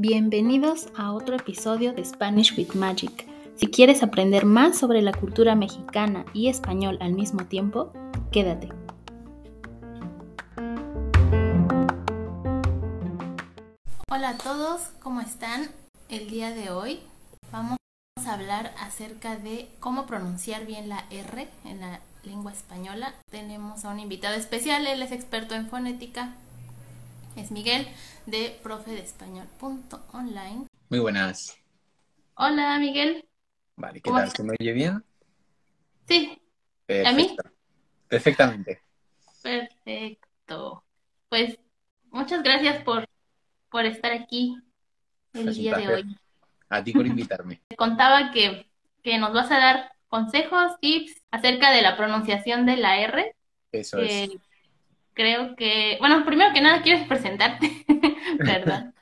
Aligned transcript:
Bienvenidos 0.00 0.86
a 0.96 1.10
otro 1.12 1.34
episodio 1.34 1.92
de 1.92 2.04
Spanish 2.04 2.56
with 2.56 2.74
Magic. 2.74 3.26
Si 3.56 3.66
quieres 3.66 4.04
aprender 4.04 4.44
más 4.44 4.78
sobre 4.78 5.02
la 5.02 5.10
cultura 5.10 5.56
mexicana 5.56 6.24
y 6.32 6.46
español 6.46 6.98
al 7.00 7.14
mismo 7.14 7.46
tiempo, 7.46 7.92
quédate. 8.30 8.68
Hola 14.08 14.28
a 14.28 14.38
todos, 14.38 14.82
¿cómo 15.02 15.20
están? 15.20 15.68
El 16.08 16.30
día 16.30 16.52
de 16.52 16.70
hoy 16.70 17.00
vamos 17.50 17.76
a 18.24 18.34
hablar 18.34 18.72
acerca 18.78 19.34
de 19.34 19.68
cómo 19.80 20.06
pronunciar 20.06 20.64
bien 20.64 20.88
la 20.88 21.06
R 21.10 21.48
en 21.64 21.80
la 21.80 21.98
lengua 22.22 22.52
española. 22.52 23.14
Tenemos 23.32 23.84
a 23.84 23.90
un 23.90 23.98
invitado 23.98 24.36
especial, 24.36 24.86
él 24.86 25.02
es 25.02 25.10
experto 25.10 25.56
en 25.56 25.68
fonética 25.68 26.36
es 27.40 27.52
Miguel 27.52 27.86
de 28.26 28.58
profe 28.62 28.90
de 28.90 29.00
español.online. 29.00 30.66
Muy 30.88 30.98
buenas. 30.98 31.56
Hola, 32.34 32.78
Miguel. 32.78 33.24
Vale, 33.76 34.00
¿qué 34.00 34.10
tal? 34.10 34.30
¿Se 34.30 34.42
me 34.42 34.56
oye 34.58 34.72
bien? 34.72 35.04
Sí. 36.08 36.40
¿A 37.06 37.12
mí? 37.12 37.36
Perfectamente. 38.08 38.82
Perfecto. 39.42 40.82
Pues 41.28 41.58
muchas 42.10 42.42
gracias 42.42 42.82
por, 42.82 43.06
por 43.70 43.84
estar 43.84 44.10
aquí 44.12 44.56
el 45.32 45.54
día 45.54 45.76
de 45.76 45.94
hoy. 45.94 46.18
A 46.68 46.82
ti 46.82 46.92
por 46.92 47.06
invitarme. 47.06 47.62
Te 47.68 47.76
contaba 47.76 48.32
que, 48.32 48.68
que 49.02 49.18
nos 49.18 49.32
vas 49.32 49.50
a 49.52 49.58
dar 49.58 49.92
consejos, 50.08 50.72
tips 50.80 51.22
acerca 51.30 51.70
de 51.70 51.82
la 51.82 51.96
pronunciación 51.96 52.66
de 52.66 52.76
la 52.78 52.98
R. 53.00 53.36
Eso 53.70 53.98
es 53.98 54.30
creo 55.18 55.56
que, 55.56 55.96
bueno, 55.98 56.24
primero 56.24 56.54
que 56.54 56.60
nada, 56.60 56.80
¿quieres 56.80 57.04
presentarte? 57.08 57.84
¿Verdad? 58.38 58.94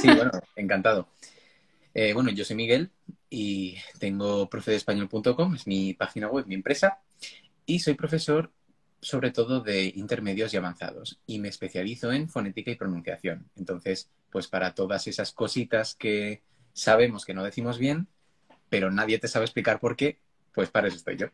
sí, 0.00 0.06
bueno, 0.06 0.30
encantado. 0.56 1.08
Eh, 1.92 2.14
bueno, 2.14 2.30
yo 2.30 2.42
soy 2.42 2.56
Miguel 2.56 2.90
y 3.28 3.76
tengo 3.98 4.48
profedespañol.com, 4.48 5.54
es 5.54 5.66
mi 5.66 5.92
página 5.92 6.28
web, 6.28 6.46
mi 6.46 6.54
empresa, 6.54 7.00
y 7.66 7.80
soy 7.80 7.94
profesor 7.94 8.50
sobre 9.02 9.30
todo 9.30 9.60
de 9.60 9.92
intermedios 9.94 10.54
y 10.54 10.56
avanzados 10.56 11.20
y 11.26 11.38
me 11.38 11.48
especializo 11.48 12.12
en 12.12 12.30
fonética 12.30 12.70
y 12.70 12.76
pronunciación. 12.76 13.50
Entonces, 13.54 14.08
pues 14.30 14.48
para 14.48 14.74
todas 14.74 15.06
esas 15.06 15.32
cositas 15.32 15.94
que 15.94 16.42
sabemos 16.72 17.26
que 17.26 17.34
no 17.34 17.44
decimos 17.44 17.78
bien, 17.78 18.08
pero 18.70 18.90
nadie 18.90 19.18
te 19.18 19.28
sabe 19.28 19.44
explicar 19.44 19.80
por 19.80 19.96
qué, 19.96 20.18
pues 20.54 20.70
para 20.70 20.88
eso 20.88 20.96
estoy 20.96 21.18
yo. 21.18 21.26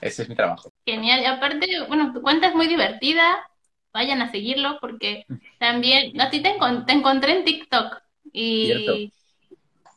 Ese 0.00 0.22
es 0.22 0.28
mi 0.28 0.34
trabajo. 0.34 0.70
Genial. 0.86 1.20
Y 1.20 1.24
aparte, 1.24 1.66
bueno, 1.88 2.12
tu 2.12 2.22
cuenta 2.22 2.48
es 2.48 2.54
muy 2.54 2.66
divertida. 2.66 3.48
Vayan 3.92 4.22
a 4.22 4.30
seguirlo 4.30 4.78
porque 4.80 5.24
también 5.58 6.20
a 6.20 6.30
ti 6.30 6.40
te, 6.40 6.56
encontré 6.88 7.38
en 7.38 7.44
TikTok 7.44 8.00
y, 8.32 9.12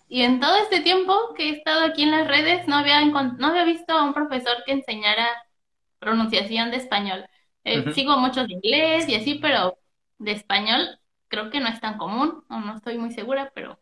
y 0.07 0.21
en 0.23 0.39
todo 0.39 0.55
este 0.57 0.81
tiempo 0.81 1.33
que 1.35 1.49
he 1.49 1.53
estado 1.53 1.85
aquí 1.85 2.03
en 2.03 2.11
las 2.11 2.27
redes 2.27 2.67
no 2.67 2.75
había, 2.75 3.03
no 3.03 3.47
había 3.47 3.63
visto 3.63 3.93
a 3.93 4.03
un 4.03 4.13
profesor 4.13 4.63
que 4.65 4.73
enseñara 4.73 5.27
pronunciación 5.99 6.71
de 6.71 6.77
español. 6.77 7.25
Eh, 7.63 7.93
sigo 7.93 8.17
muchos 8.17 8.47
de 8.47 8.53
inglés 8.55 9.07
y 9.07 9.15
así, 9.15 9.35
pero 9.35 9.77
de 10.17 10.31
español 10.31 10.99
creo 11.27 11.49
que 11.49 11.59
no 11.59 11.69
es 11.69 11.79
tan 11.79 11.97
común, 11.97 12.43
o 12.49 12.59
no 12.59 12.75
estoy 12.75 12.97
muy 12.97 13.11
segura, 13.11 13.51
pero 13.55 13.79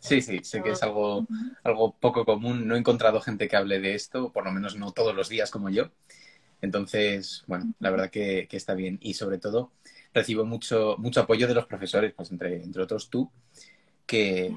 Sí, 0.00 0.22
sí, 0.22 0.40
sé 0.42 0.62
que 0.62 0.70
es 0.70 0.82
algo, 0.82 1.26
algo 1.62 1.94
poco 1.98 2.24
común. 2.24 2.66
No 2.66 2.74
he 2.74 2.78
encontrado 2.78 3.20
gente 3.20 3.48
que 3.48 3.56
hable 3.56 3.80
de 3.80 3.94
esto, 3.94 4.32
por 4.32 4.44
lo 4.44 4.50
menos 4.50 4.76
no 4.76 4.92
todos 4.92 5.14
los 5.14 5.28
días 5.28 5.50
como 5.50 5.68
yo. 5.68 5.90
Entonces, 6.60 7.44
bueno, 7.46 7.72
la 7.78 7.90
verdad 7.90 8.10
que, 8.10 8.48
está 8.50 8.74
bien. 8.74 8.98
Y 9.02 9.14
sobre 9.14 9.38
todo, 9.38 9.72
recibo 10.14 10.44
mucho, 10.44 10.96
mucho 10.98 11.20
apoyo 11.20 11.46
de 11.46 11.54
los 11.54 11.66
profesores, 11.66 12.14
pues 12.14 12.30
entre, 12.30 12.62
entre 12.62 12.82
otros 12.82 13.10
tú, 13.10 13.30
que, 14.06 14.54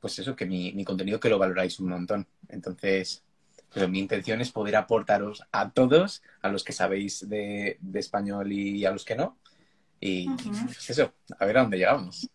pues 0.00 0.18
eso, 0.20 0.36
que 0.36 0.46
mi, 0.46 0.84
contenido 0.84 1.18
que 1.18 1.28
lo 1.28 1.38
valoráis 1.38 1.80
un 1.80 1.88
montón. 1.88 2.26
Entonces, 2.48 3.24
pues 3.72 3.88
mi 3.88 3.98
intención 3.98 4.40
es 4.40 4.52
poder 4.52 4.76
aportaros 4.76 5.42
a 5.50 5.70
todos, 5.70 6.22
a 6.42 6.48
los 6.48 6.62
que 6.62 6.72
sabéis 6.72 7.28
de, 7.28 7.78
español 7.94 8.52
y 8.52 8.84
a 8.84 8.92
los 8.92 9.04
que 9.04 9.16
no. 9.16 9.36
Y 10.00 10.28
pues 10.28 10.90
eso, 10.90 11.12
a 11.38 11.44
ver 11.44 11.58
a 11.58 11.62
dónde 11.62 11.78
llegamos. 11.78 12.28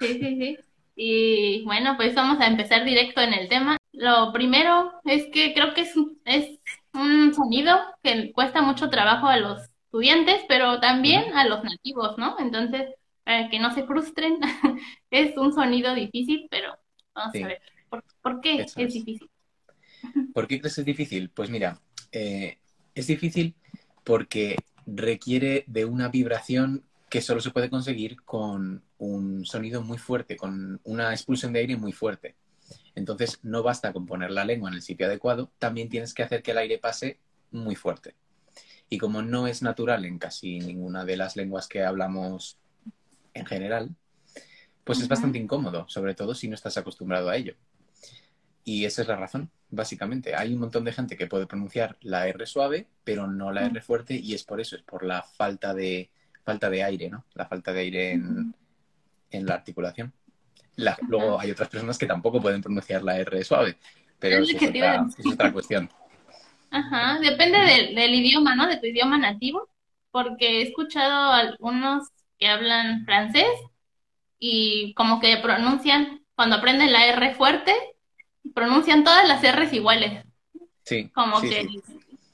Sí, 0.00 0.18
sí, 0.18 0.36
sí. 0.40 0.58
Y 1.04 1.64
bueno, 1.64 1.96
pues 1.96 2.14
vamos 2.14 2.40
a 2.40 2.46
empezar 2.46 2.84
directo 2.84 3.20
en 3.20 3.34
el 3.34 3.48
tema. 3.48 3.76
Lo 3.90 4.32
primero 4.32 4.92
es 5.04 5.26
que 5.32 5.52
creo 5.52 5.74
que 5.74 5.80
es, 5.80 5.96
es 6.24 6.60
un 6.94 7.34
sonido 7.34 7.76
que 8.04 8.30
cuesta 8.30 8.62
mucho 8.62 8.88
trabajo 8.88 9.26
a 9.26 9.36
los 9.36 9.62
estudiantes, 9.86 10.42
pero 10.46 10.78
también 10.78 11.32
a 11.34 11.44
los 11.48 11.64
nativos, 11.64 12.16
¿no? 12.18 12.38
Entonces, 12.38 12.94
para 13.24 13.50
que 13.50 13.58
no 13.58 13.74
se 13.74 13.82
frustren, 13.82 14.38
es 15.10 15.36
un 15.36 15.52
sonido 15.52 15.92
difícil, 15.92 16.46
pero 16.48 16.72
vamos 17.16 17.34
a 17.34 17.48
ver, 17.48 17.60
¿por, 18.22 18.40
qué 18.40 18.60
es, 18.60 18.72
difícil? 18.76 19.28
¿Por 20.32 20.46
qué 20.46 20.60
crees 20.60 20.76
que 20.76 20.82
es 20.82 20.86
difícil? 20.86 21.30
Pues 21.30 21.50
mira, 21.50 21.80
eh, 22.12 22.58
es 22.94 23.08
difícil 23.08 23.56
porque 24.04 24.54
requiere 24.86 25.64
de 25.66 25.84
una 25.84 26.06
vibración 26.10 26.84
que 27.12 27.20
solo 27.20 27.42
se 27.42 27.50
puede 27.50 27.68
conseguir 27.68 28.22
con 28.22 28.82
un 28.96 29.44
sonido 29.44 29.82
muy 29.82 29.98
fuerte, 29.98 30.34
con 30.34 30.80
una 30.84 31.12
expulsión 31.12 31.52
de 31.52 31.60
aire 31.60 31.76
muy 31.76 31.92
fuerte. 31.92 32.36
Entonces, 32.94 33.38
no 33.42 33.62
basta 33.62 33.92
con 33.92 34.06
poner 34.06 34.30
la 34.30 34.46
lengua 34.46 34.70
en 34.70 34.76
el 34.76 34.80
sitio 34.80 35.04
adecuado, 35.04 35.52
también 35.58 35.90
tienes 35.90 36.14
que 36.14 36.22
hacer 36.22 36.42
que 36.42 36.52
el 36.52 36.56
aire 36.56 36.78
pase 36.78 37.18
muy 37.50 37.76
fuerte. 37.76 38.14
Y 38.88 38.96
como 38.96 39.20
no 39.20 39.46
es 39.46 39.60
natural 39.60 40.06
en 40.06 40.18
casi 40.18 40.60
ninguna 40.60 41.04
de 41.04 41.18
las 41.18 41.36
lenguas 41.36 41.68
que 41.68 41.84
hablamos 41.84 42.56
en 43.34 43.44
general, 43.44 43.94
pues 44.82 44.98
es 45.02 45.06
bastante 45.06 45.36
incómodo, 45.36 45.84
sobre 45.90 46.14
todo 46.14 46.34
si 46.34 46.48
no 46.48 46.54
estás 46.54 46.78
acostumbrado 46.78 47.28
a 47.28 47.36
ello. 47.36 47.56
Y 48.64 48.86
esa 48.86 49.02
es 49.02 49.08
la 49.08 49.16
razón, 49.16 49.50
básicamente. 49.68 50.34
Hay 50.34 50.54
un 50.54 50.60
montón 50.60 50.84
de 50.84 50.94
gente 50.94 51.18
que 51.18 51.26
puede 51.26 51.46
pronunciar 51.46 51.98
la 52.00 52.26
R 52.26 52.46
suave, 52.46 52.88
pero 53.04 53.26
no 53.26 53.52
la 53.52 53.66
R 53.66 53.82
fuerte, 53.82 54.14
y 54.14 54.32
es 54.32 54.44
por 54.44 54.62
eso, 54.62 54.76
es 54.76 54.82
por 54.82 55.04
la 55.04 55.22
falta 55.22 55.74
de, 55.74 56.10
falta 56.44 56.70
de 56.70 56.82
aire, 56.82 57.08
¿no? 57.08 57.24
La 57.34 57.46
falta 57.46 57.72
de 57.72 57.80
aire 57.80 58.12
en, 58.12 58.54
la 59.46 59.54
articulación. 59.54 60.12
luego 61.08 61.40
hay 61.40 61.50
otras 61.50 61.68
personas 61.68 61.98
que 61.98 62.06
tampoco 62.06 62.40
pueden 62.40 62.62
pronunciar 62.62 63.02
la 63.02 63.18
R 63.18 63.44
suave, 63.44 63.76
pero 64.18 64.38
es, 64.38 64.54
otra, 65.24 65.52
cuestión. 65.52 65.88
Ajá, 66.70 67.18
depende 67.20 67.58
del, 67.94 68.14
idioma, 68.14 68.54
¿no? 68.54 68.66
De 68.66 68.76
tu 68.76 68.86
idioma 68.86 69.18
nativo, 69.18 69.68
porque 70.10 70.60
he 70.60 70.62
escuchado 70.62 71.32
algunos 71.32 72.08
que 72.38 72.48
hablan 72.48 73.04
francés 73.04 73.48
y 74.38 74.92
como 74.94 75.20
que 75.20 75.36
pronuncian, 75.38 76.24
cuando 76.34 76.56
aprenden 76.56 76.92
la 76.92 77.06
R 77.06 77.34
fuerte, 77.34 77.74
pronuncian 78.54 79.04
todas 79.04 79.26
las 79.26 79.42
R's 79.42 79.72
iguales. 79.72 80.24
Sí. 80.84 81.08
Como 81.14 81.40
que 81.40 81.68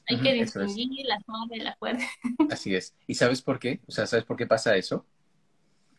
hay 0.08 0.20
que 0.20 0.32
distinguir 0.34 1.06
la 1.06 1.20
suave, 1.20 1.58
la 1.58 1.76
fuerte. 1.76 2.06
Así 2.50 2.74
es. 2.74 2.94
¿Y 3.06 3.14
sabes 3.14 3.42
por 3.42 3.58
qué? 3.58 3.80
O 3.86 3.92
sea, 3.92 4.06
¿sabes 4.06 4.24
por 4.24 4.36
qué 4.36 4.46
pasa 4.46 4.76
eso? 4.76 5.04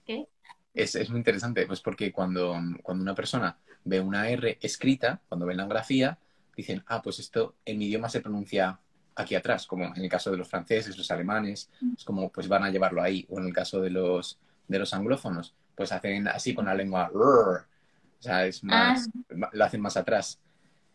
¿Qué? 0.06 0.28
Es, 0.74 0.96
es 0.96 1.10
muy 1.10 1.20
interesante, 1.20 1.66
pues 1.66 1.82
porque 1.82 2.12
cuando, 2.12 2.56
cuando 2.84 3.04
una 3.04 3.16
persona 3.16 3.58
ve 3.84 4.00
una 4.00 4.30
R 4.30 4.58
escrita, 4.62 5.22
cuando 5.28 5.46
ve 5.46 5.56
la 5.56 5.66
grafía, 5.66 6.18
dicen, 6.56 6.84
ah, 6.88 7.02
pues 7.02 7.20
esto 7.20 7.56
en 7.66 7.78
mi 7.78 7.86
idioma 7.86 8.10
se 8.10 8.22
pronuncia 8.22 8.80
aquí 9.16 9.36
atrás, 9.36 9.68
como 9.68 9.86
en 9.86 10.02
el 10.02 10.10
caso 10.10 10.32
de 10.32 10.38
los 10.38 10.48
franceses, 10.48 10.98
los 10.98 11.12
alemanes, 11.12 11.70
es 11.98 12.04
como 12.04 12.32
pues 12.32 12.48
van 12.48 12.64
a 12.64 12.70
llevarlo 12.70 13.02
ahí, 13.02 13.26
o 13.30 13.40
en 13.40 13.48
el 13.48 13.54
caso 13.54 13.82
de 13.82 13.90
los, 13.90 14.40
de 14.68 14.80
los 14.80 14.94
anglófonos, 14.94 15.56
pues 15.76 15.92
hacen 15.92 16.28
así 16.28 16.54
con 16.54 16.66
la 16.66 16.76
lengua, 16.76 17.12
o 17.14 18.22
sea, 18.22 18.46
es 18.46 18.64
más, 18.64 19.10
ah. 19.10 19.50
lo 19.52 19.66
hacen 19.66 19.82
más 19.82 19.98
atrás. 19.98 20.40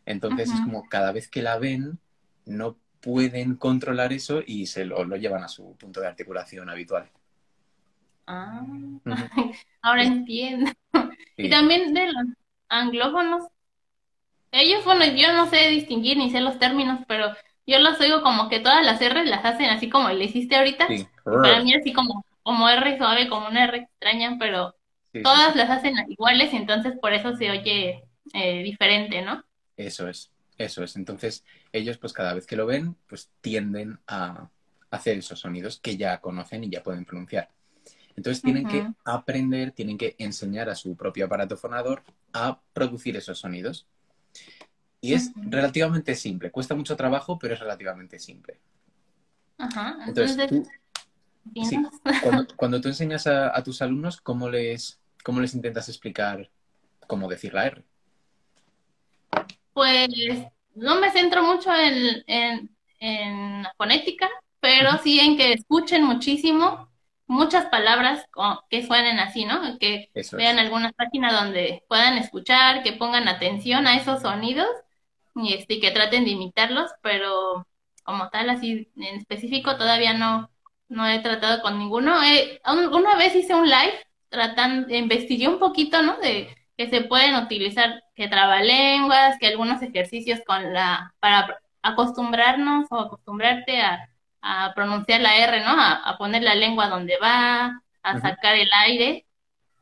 Entonces 0.07 0.51
es 0.51 0.61
como 0.61 0.87
cada 0.89 1.13
vez 1.13 1.29
que 1.29 1.43
la 1.43 1.59
ven, 1.59 1.99
no 2.45 2.77
pueden 3.05 3.57
controlar 3.57 4.15
eso 4.15 4.43
y 4.47 4.67
se 4.67 4.87
lo, 4.87 5.05
llevan 5.17 5.45
a 5.45 5.49
su 5.49 5.77
punto 5.77 6.01
de 6.01 6.07
articulación 6.07 6.71
habitual. 6.71 7.11
Ah, 8.27 8.65
ahora 9.83 10.05
entiendo. 10.05 10.73
Y 11.37 11.51
también 11.51 11.93
de 11.93 12.06
los 12.06 12.25
anglófonos. 12.71 13.45
Ellos, 14.51 14.85
bueno, 14.85 15.05
yo 15.05 15.35
no 15.35 15.51
sé 15.51 15.69
distinguir 15.69 16.17
ni 16.17 16.31
sé 16.31 16.41
los 16.41 16.59
términos, 16.59 17.01
pero 17.06 17.35
yo 17.67 17.79
los 17.81 18.01
oigo 18.01 18.23
como 18.23 18.49
que 18.49 18.61
todas 18.61 18.85
las 18.87 19.01
R 19.03 19.27
las 19.27 19.45
hacen 19.45 19.69
así 19.69 19.91
como 19.91 20.09
le 20.09 20.25
hiciste 20.25 20.57
ahorita. 20.57 20.87
Para 21.25 21.62
mí 21.62 21.75
así 21.75 21.93
como, 21.93 22.25
como 22.43 22.71
R 22.71 22.97
suave, 22.97 23.29
como 23.29 23.49
una 23.49 23.65
R 23.65 23.79
extraña, 23.79 24.37
pero 24.39 24.75
todas 25.23 25.55
las 25.57 25.69
hacen 25.69 25.95
iguales, 26.09 26.55
entonces 26.55 26.95
por 26.99 27.12
eso 27.12 27.37
se 27.37 27.50
oye 27.50 28.05
eh, 28.33 28.62
diferente, 28.62 29.21
¿no? 29.21 29.45
Eso 29.77 30.09
es. 30.09 30.31
Eso 30.57 30.85
es. 30.85 30.97
Entonces, 30.97 31.45
ellos, 31.75 31.99
pues 31.99 32.12
cada 32.12 32.35
vez 32.35 32.47
que 32.47 32.56
lo 32.56 32.67
ven, 32.67 32.97
pues 33.09 33.31
tienden 33.41 33.99
a 34.06 34.49
hacer 34.91 35.19
esos 35.19 35.41
sonidos 35.41 35.81
que 35.81 35.97
ya 35.97 36.21
conocen 36.21 36.62
y 36.65 36.71
ya 36.71 36.82
pueden 36.82 37.05
pronunciar. 37.05 37.50
Entonces 38.17 38.43
tienen 38.43 38.69
que 38.69 38.87
aprender, 39.05 39.73
tienen 39.73 39.99
que 39.99 40.15
enseñar 40.19 40.69
a 40.69 40.76
su 40.76 40.97
propio 40.97 41.26
aparato 41.26 41.56
fonador 41.56 42.05
a 42.32 42.61
producir 42.73 43.17
esos 43.17 43.41
sonidos. 43.41 43.88
Y 45.00 45.15
es 45.15 45.32
relativamente 45.35 46.15
simple. 46.15 46.53
Cuesta 46.53 46.76
mucho 46.76 46.97
trabajo, 46.97 47.38
pero 47.38 47.55
es 47.55 47.61
relativamente 47.61 48.21
simple. 48.21 48.59
Ajá. 49.59 49.99
Entonces, 50.06 50.49
cuando, 52.56 52.81
tú 52.81 52.88
enseñas 52.88 53.26
a, 53.26 53.62
tus 53.65 53.82
alumnos, 53.82 54.21
¿cómo 54.21 54.49
les, 54.49 55.00
¿cómo 55.25 55.41
les 55.41 55.55
intentas 55.55 55.88
explicar 55.88 56.49
cómo 57.09 57.29
decir 57.29 57.53
la 57.53 57.67
R? 57.67 57.85
Pues 59.75 60.09
no 60.75 61.00
me 61.00 61.11
centro 61.11 61.43
mucho 61.43 61.71
en, 61.75 62.71
la 63.62 63.75
fonética, 63.76 64.29
pero 64.61 64.99
sí 65.03 65.21
en 65.21 65.37
que 65.37 65.53
escuchen 65.53 66.05
muchísimo 66.05 66.88
muchas 67.26 67.67
palabras 67.67 68.26
que 68.71 68.87
suenen 68.87 69.19
así, 69.19 69.44
¿no? 69.44 69.79
Que 69.79 70.11
vean 70.32 70.59
algunas 70.59 70.93
páginas 70.94 71.32
donde 71.32 71.85
puedan 71.88 72.19
escuchar, 72.19 72.82
que 72.82 72.93
pongan 72.93 73.29
atención 73.29 73.87
a 73.87 73.97
esos 73.97 74.23
sonidos 74.23 74.69
y, 75.35 75.55
este, 75.55 75.81
que 75.81 75.91
traten 75.91 76.25
de 76.25 76.31
imitarlos, 76.31 76.91
pero 77.03 77.67
como 78.05 78.29
tal, 78.31 78.50
así 78.50 78.91
en 78.97 79.17
específico, 79.17 79.76
todavía 79.76 80.12
no, 80.15 80.50
no 80.88 81.06
he 81.09 81.19
tratado 81.21 81.62
con 81.62 81.79
ninguno. 81.79 82.17
una 82.93 83.17
vez 83.17 83.35
hice 83.35 83.55
un 83.55 83.69
live 83.69 83.94
tratando, 84.29 84.94
investigué 84.94 85.49
un 85.49 85.59
poquito, 85.59 86.03
¿no? 86.03 86.17
De 86.19 86.55
que 86.76 86.88
se 86.88 87.03
pueden 87.03 87.37
utilizar 87.37 88.03
que 88.15 88.29
trabalenguas, 88.29 89.38
que 89.38 89.49
algunos 89.49 89.81
ejercicios 89.82 90.41
con 90.47 90.73
la, 90.73 91.15
para 91.21 91.61
acostumbrarnos 91.82 92.87
o 92.91 92.99
acostumbrarte 92.99 93.81
a, 93.81 94.09
pronunciar 94.75 95.23
la 95.23 95.37
R, 95.38 95.61
¿no? 95.61 95.75
A, 95.79 96.17
poner 96.19 96.43
la 96.43 96.55
lengua 96.55 96.88
donde 96.88 97.17
va, 97.23 97.81
a 98.03 98.21
sacar 98.21 98.56
el 98.56 98.69
aire 98.73 99.26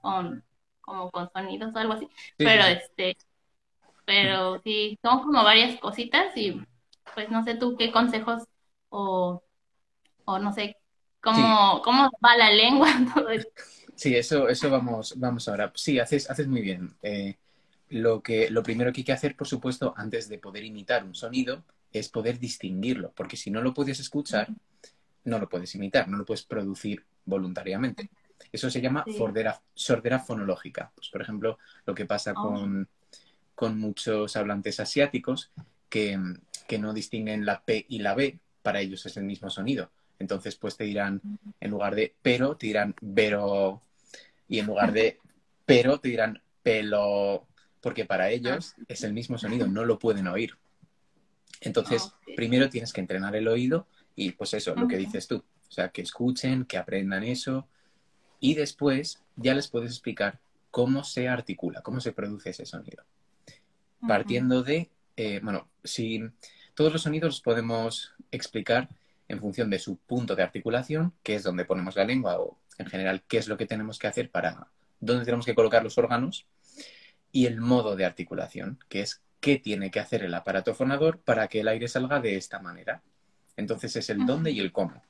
con, 0.01 0.45
como 0.81 1.11
con 1.11 1.29
sonidos 1.33 1.75
o 1.75 1.79
algo 1.79 1.95
así. 1.95 2.09
pero 2.37 2.65
este, 2.65 3.17
pero 4.05 4.61
sí, 4.63 4.99
son 5.03 5.23
como 5.23 5.43
varias 5.43 5.81
cositas 5.81 6.37
y 6.37 6.61
pues 7.15 7.29
no 7.31 7.43
sé 7.43 7.55
tú 7.57 7.77
qué 7.77 7.91
consejos 7.91 8.45
o, 8.89 9.43
o 10.25 10.39
no 10.39 10.53
sé 10.53 10.77
cómo, 11.21 11.83
cómo 11.83 12.11
va 12.25 12.37
la 12.37 12.51
lengua, 12.51 12.89
todo 13.15 13.31
esto. 13.31 13.51
Sí, 14.03 14.17
eso, 14.17 14.49
eso 14.49 14.69
vamos, 14.69 15.15
vamos 15.17 15.47
ahora. 15.47 15.71
Sí, 15.77 16.01
haces, 16.01 16.29
haces 16.29 16.49
muy 16.49 16.61
bien. 16.61 16.93
Eh, 17.05 17.37
lo, 17.91 18.21
que, 18.21 18.51
lo 18.51 18.65
primero 18.65 18.93
que 18.93 19.03
hay 19.03 19.05
que 19.05 19.13
hacer, 19.13 19.37
por 19.37 19.47
supuesto, 19.47 19.95
antes 19.97 20.29
de 20.29 20.39
poder 20.39 20.65
imitar 20.65 21.05
un 21.05 21.15
sonido, 21.15 21.63
es 21.93 22.09
poder 22.09 22.41
distinguirlo, 22.41 23.13
porque 23.15 23.37
si 23.37 23.53
no 23.53 23.63
lo 23.63 23.73
puedes 23.73 24.01
escuchar, 24.01 24.49
no 25.23 25.39
lo 25.39 25.49
puedes 25.49 25.73
imitar, 25.77 26.09
no 26.09 26.17
lo 26.17 26.25
puedes 26.25 26.43
producir 26.43 27.05
voluntariamente. 27.27 28.11
Eso 28.51 28.71
se 28.71 28.81
llama 28.81 29.05
sordera, 29.73 30.19
fonológica. 30.19 30.91
Pues, 30.97 31.09
por 31.09 31.23
ejemplo, 31.23 31.61
lo 31.87 31.95
que 31.95 32.05
pasa 32.05 32.33
oh. 32.33 32.43
con, 32.43 32.89
con, 33.55 33.79
muchos 33.79 34.35
hablantes 34.35 34.81
asiáticos 34.81 35.53
que, 35.89 36.19
que, 36.67 36.79
no 36.81 36.93
distinguen 36.93 37.47
la 37.47 37.63
P 37.63 37.87
y 37.89 38.01
la 38.01 38.17
B, 38.17 38.41
para 38.63 38.81
ellos 38.81 39.07
es 39.07 39.17
el 39.17 39.23
mismo 39.23 39.49
sonido. 39.49 39.93
Entonces, 40.19 40.57
pues 40.57 40.77
te 40.77 40.83
dirán, 40.83 41.21
en 41.61 41.71
lugar 41.71 41.95
de 41.95 42.17
pero, 42.21 42.57
te 42.57 42.67
dirán 42.67 42.97
pero, 43.15 43.81
y 44.53 44.59
en 44.59 44.67
lugar 44.67 44.93
de 44.93 45.19
pero 45.65 45.99
te 45.99 46.11
dirán 46.11 46.43
pelo, 46.63 47.47
porque 47.81 48.05
para 48.05 48.29
ellos 48.29 48.75
ah. 48.79 48.83
es 48.87 49.03
el 49.03 49.15
mismo 49.15 49.39
sonido, 49.39 49.67
no 49.67 49.87
lo 49.87 49.99
pueden 49.99 50.27
oír. 50.27 50.59
Entonces, 51.63 52.13
primero 52.37 52.69
tienes 52.69 52.93
que 52.93 53.01
entrenar 53.01 53.35
el 53.35 53.49
oído 53.49 53.87
y 54.15 54.33
pues 54.33 54.53
eso, 54.53 54.75
lo 54.75 54.89
que 54.89 54.99
dices 54.99 55.27
tú, 55.27 55.37
o 55.37 55.73
sea, 55.73 55.89
que 55.89 56.03
escuchen, 56.03 56.67
que 56.67 56.77
aprendan 56.77 57.25
eso 57.25 57.67
y 58.41 58.53
después 58.53 59.23
ya 59.37 59.55
les 59.55 59.69
puedes 59.69 59.91
explicar 59.91 60.39
cómo 60.71 61.03
se 61.03 61.29
articula, 61.29 61.81
cómo 61.81 62.01
se 62.01 62.13
produce 62.13 62.51
ese 62.51 62.67
sonido. 62.67 63.05
Partiendo 64.07 64.63
de, 64.63 64.91
eh, 65.17 65.41
bueno, 65.43 65.71
si 65.83 66.21
todos 66.75 66.93
los 66.93 67.03
sonidos 67.03 67.29
los 67.29 67.41
podemos 67.41 68.13
explicar 68.31 68.91
en 69.29 69.41
función 69.41 69.71
de 69.71 69.79
su 69.79 69.97
punto 69.97 70.37
de 70.37 70.43
articulación, 70.43 71.15
que 71.23 71.37
es 71.37 71.43
donde 71.43 71.65
ponemos 71.65 71.97
la 71.97 72.05
lengua 72.05 72.39
o 72.39 72.59
en 72.83 72.89
general 72.89 73.23
qué 73.27 73.39
es 73.39 73.49
lo 73.49 73.57
que 73.57 73.67
tenemos 73.67 73.99
que 73.99 74.07
hacer 74.07 74.31
para 74.31 74.69
dónde 75.01 75.25
tenemos 75.25 75.47
que 75.47 75.55
colocar 75.55 75.83
los 75.83 75.99
órganos 75.99 76.47
y 77.33 77.47
el 77.47 77.61
modo 77.61 77.97
de 77.97 78.05
articulación, 78.05 78.79
que 78.89 79.01
es 79.01 79.23
qué 79.41 79.59
tiene 79.59 79.91
que 79.91 80.01
hacer 80.01 80.23
el 80.23 80.35
aparato 80.35 80.75
fonador 80.75 81.19
para 81.19 81.49
que 81.49 81.61
el 81.61 81.69
aire 81.69 81.89
salga 81.89 82.21
de 82.21 82.37
esta 82.37 82.61
manera. 82.61 83.03
Entonces 83.57 83.97
es 83.97 84.09
el 84.11 84.25
dónde 84.25 84.53
y 84.53 84.61
el 84.61 84.71
cómo. 84.71 85.03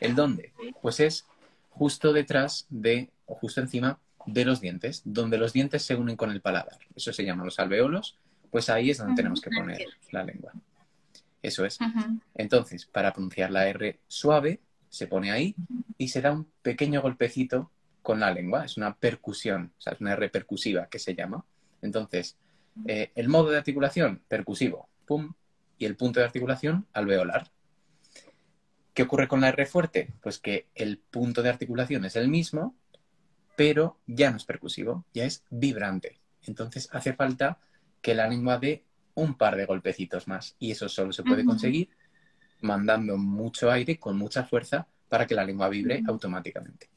El 0.00 0.14
dónde, 0.14 0.52
pues 0.80 1.00
es 1.00 1.26
justo 1.70 2.12
detrás 2.12 2.66
de, 2.70 3.10
o 3.26 3.34
justo 3.34 3.60
encima 3.60 3.98
de 4.24 4.44
los 4.44 4.60
dientes, 4.60 5.02
donde 5.04 5.38
los 5.38 5.52
dientes 5.52 5.82
se 5.82 5.94
unen 5.94 6.16
con 6.16 6.30
el 6.30 6.40
paladar. 6.40 6.78
Eso 6.94 7.12
se 7.12 7.24
llama 7.24 7.44
los 7.44 7.58
alveolos, 7.58 8.18
pues 8.50 8.70
ahí 8.70 8.90
es 8.90 8.98
donde 8.98 9.14
tenemos 9.14 9.40
que 9.40 9.50
poner 9.50 9.84
la 10.10 10.24
lengua. 10.24 10.52
Eso 11.42 11.64
es. 11.64 11.78
Entonces, 12.34 12.86
para 12.86 13.12
pronunciar 13.12 13.50
la 13.50 13.68
R 13.68 14.00
suave, 14.08 14.60
se 14.96 15.06
pone 15.06 15.30
ahí 15.30 15.54
y 15.98 16.08
se 16.08 16.20
da 16.20 16.32
un 16.32 16.48
pequeño 16.62 17.02
golpecito 17.02 17.70
con 18.02 18.20
la 18.20 18.32
lengua. 18.32 18.64
Es 18.64 18.76
una 18.76 18.94
percusión, 18.96 19.72
o 19.78 19.80
sea, 19.80 19.92
es 19.92 20.00
una 20.00 20.12
R 20.12 20.28
percusiva 20.30 20.88
que 20.88 20.98
se 20.98 21.14
llama. 21.14 21.44
Entonces, 21.82 22.36
eh, 22.86 23.10
el 23.14 23.28
modo 23.28 23.50
de 23.50 23.58
articulación, 23.58 24.22
percusivo, 24.28 24.88
pum, 25.06 25.34
y 25.78 25.84
el 25.84 25.96
punto 25.96 26.20
de 26.20 26.26
articulación, 26.26 26.86
alveolar. 26.92 27.50
¿Qué 28.94 29.02
ocurre 29.02 29.28
con 29.28 29.42
la 29.42 29.48
R 29.50 29.66
fuerte? 29.66 30.14
Pues 30.22 30.38
que 30.38 30.68
el 30.74 30.98
punto 30.98 31.42
de 31.42 31.50
articulación 31.50 32.06
es 32.06 32.16
el 32.16 32.28
mismo, 32.28 32.74
pero 33.54 33.98
ya 34.06 34.30
no 34.30 34.38
es 34.38 34.44
percusivo, 34.44 35.04
ya 35.12 35.24
es 35.24 35.44
vibrante. 35.50 36.18
Entonces 36.46 36.88
hace 36.92 37.12
falta 37.12 37.58
que 38.00 38.14
la 38.14 38.28
lengua 38.28 38.58
dé 38.58 38.84
un 39.14 39.34
par 39.34 39.56
de 39.56 39.66
golpecitos 39.66 40.28
más. 40.28 40.56
Y 40.58 40.70
eso 40.70 40.88
solo 40.88 41.12
se 41.12 41.22
puede 41.22 41.44
conseguir 41.44 41.90
mandando 42.60 43.16
mucho 43.16 43.70
aire 43.70 43.98
con 43.98 44.16
mucha 44.16 44.44
fuerza 44.44 44.86
para 45.08 45.26
que 45.26 45.34
la 45.34 45.44
lengua 45.44 45.68
vibre 45.68 46.02
automáticamente. 46.06 46.88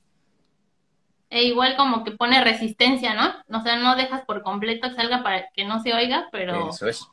E 1.29 1.43
igual 1.43 1.75
como 1.77 2.03
que 2.03 2.11
pone 2.11 2.43
resistencia, 2.43 3.13
¿no? 3.13 3.57
O 3.57 3.61
sea, 3.61 3.75
no 3.75 3.95
dejas 3.95 4.25
por 4.25 4.41
completo 4.41 4.89
que 4.89 4.95
salga 4.95 5.21
para 5.21 5.49
que 5.51 5.63
no 5.63 5.81
se 5.81 5.93
oiga, 5.93 6.27
pero... 6.31 6.69
Eso 6.69 6.87
es. 6.87 7.07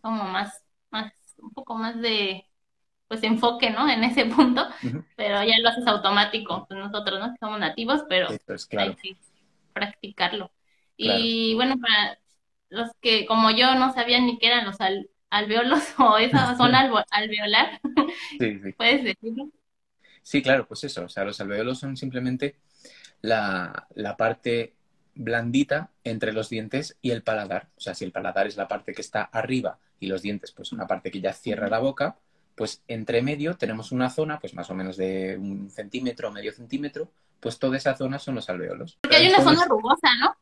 Como 0.00 0.24
más, 0.24 0.62
más, 0.90 1.12
un 1.38 1.50
poco 1.50 1.74
más 1.74 2.00
de, 2.00 2.46
pues, 3.08 3.22
enfoque, 3.22 3.70
¿no? 3.70 3.88
En 3.88 4.04
ese 4.04 4.26
punto, 4.26 4.66
pero 5.16 5.42
ya 5.42 5.58
lo 5.60 5.68
haces 5.68 5.86
automático. 5.86 6.66
Pues 6.68 6.78
nosotros, 6.78 7.20
¿no? 7.20 7.34
Somos 7.38 7.58
nativos, 7.60 8.04
pero 8.08 8.28
hay 8.28 8.94
que 8.94 9.16
practicarlo. 9.72 10.50
Y 10.96 11.54
bueno, 11.54 11.76
para 11.80 12.18
los 12.68 12.90
que 13.00 13.26
como 13.26 13.50
yo 13.50 13.74
no 13.76 13.92
sabían 13.92 14.26
ni 14.26 14.38
qué 14.38 14.48
eran 14.48 14.64
los 14.64 14.80
alveolos 15.34 15.82
o 15.98 16.16
esa 16.18 16.54
zona 16.56 16.90
alveolar, 17.10 17.80
¿puedes 18.76 19.04
decirlo? 19.04 19.50
Sí, 20.22 20.42
claro, 20.42 20.66
pues 20.66 20.84
eso, 20.84 21.04
o 21.04 21.08
sea, 21.08 21.24
los 21.24 21.40
alveolos 21.40 21.78
son 21.78 21.96
simplemente 21.96 22.56
la, 23.20 23.88
parte 24.16 24.74
blandita 25.14 25.90
entre 26.02 26.32
los 26.32 26.48
dientes 26.48 26.96
y 27.02 27.10
el 27.10 27.22
paladar. 27.22 27.68
O 27.76 27.80
sea, 27.80 27.94
si 27.94 28.04
el 28.04 28.12
paladar 28.12 28.46
es 28.46 28.56
la 28.56 28.66
parte 28.66 28.94
que 28.94 29.02
está 29.02 29.22
arriba 29.24 29.78
y 30.00 30.06
los 30.06 30.22
dientes, 30.22 30.52
pues 30.52 30.72
una 30.72 30.86
parte 30.86 31.10
que 31.10 31.20
ya 31.20 31.34
cierra 31.34 31.68
la 31.68 31.78
boca, 31.78 32.16
pues 32.54 32.82
entre 32.88 33.20
medio 33.20 33.56
tenemos 33.56 33.92
una 33.92 34.08
zona, 34.08 34.38
pues 34.38 34.54
más 34.54 34.70
o 34.70 34.74
menos 34.74 34.96
de 34.96 35.36
un 35.36 35.70
centímetro 35.70 36.28
o 36.28 36.32
medio 36.32 36.52
centímetro, 36.52 37.10
pues 37.38 37.58
toda 37.58 37.76
esa 37.76 37.94
zona 37.94 38.18
son 38.18 38.36
los 38.36 38.48
alveolos. 38.48 38.98
Porque 39.02 39.16
hay 39.16 39.28
una 39.28 39.42
zona 39.42 39.66
rugosa, 39.66 40.08
¿no? 40.20 40.33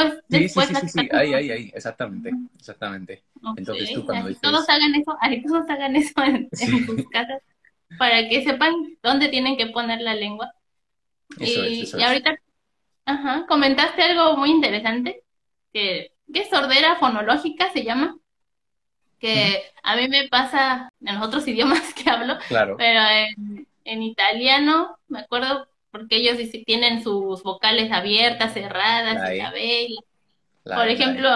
¿Es 0.00 0.12
o 0.12 0.16
es 0.16 0.22
después? 0.28 0.68
Sí, 0.68 0.74
sí, 0.74 0.88
sí, 0.88 1.00
sí, 1.00 1.08
ahí, 1.12 1.34
ahí, 1.34 1.50
ahí, 1.50 1.72
exactamente, 1.74 2.30
exactamente. 2.58 3.22
Entonces 3.56 3.92
tú 3.92 4.04
cuando 4.04 4.28
dices... 4.28 4.42
Todos 4.42 4.68
hagan 4.68 4.94
eso, 4.94 5.16
todos 5.42 5.70
hagan 5.70 5.96
eso 5.96 6.22
en, 6.22 6.48
sus 6.86 7.08
casas 7.08 7.42
para 7.98 8.28
que 8.28 8.44
sepan 8.44 8.74
dónde 9.02 9.28
tienen 9.28 9.56
que 9.56 9.66
poner 9.66 10.00
la 10.00 10.14
lengua. 10.14 10.52
Eso 11.38 11.64
y, 11.64 11.82
es, 11.82 11.94
y 11.94 12.02
ahorita, 12.02 12.36
ajá, 13.04 13.46
comentaste 13.46 14.02
algo 14.02 14.36
muy 14.36 14.50
interesante, 14.50 15.22
que, 15.72 16.12
¿qué 16.32 16.48
sordera 16.48 16.96
fonológica 16.96 17.70
se 17.72 17.84
llama? 17.84 18.16
Que 19.18 19.62
a 19.82 19.96
mí 19.96 20.08
me 20.08 20.28
pasa 20.28 20.90
en 21.00 21.14
los 21.14 21.26
otros 21.26 21.46
idiomas 21.48 21.94
que 21.94 22.08
hablo, 22.10 22.38
claro. 22.48 22.76
pero 22.76 23.00
en, 23.00 23.66
en 23.84 24.02
italiano, 24.02 24.98
me 25.08 25.20
acuerdo 25.20 25.66
porque 25.92 26.16
ellos 26.16 26.38
tienen 26.66 27.02
sus 27.02 27.42
vocales 27.44 27.92
abiertas, 27.92 28.54
cerradas, 28.54 29.14
la, 29.14 29.34
la 29.34 29.50
B. 29.52 29.88
por 30.64 30.88
ejemplo, 30.88 31.28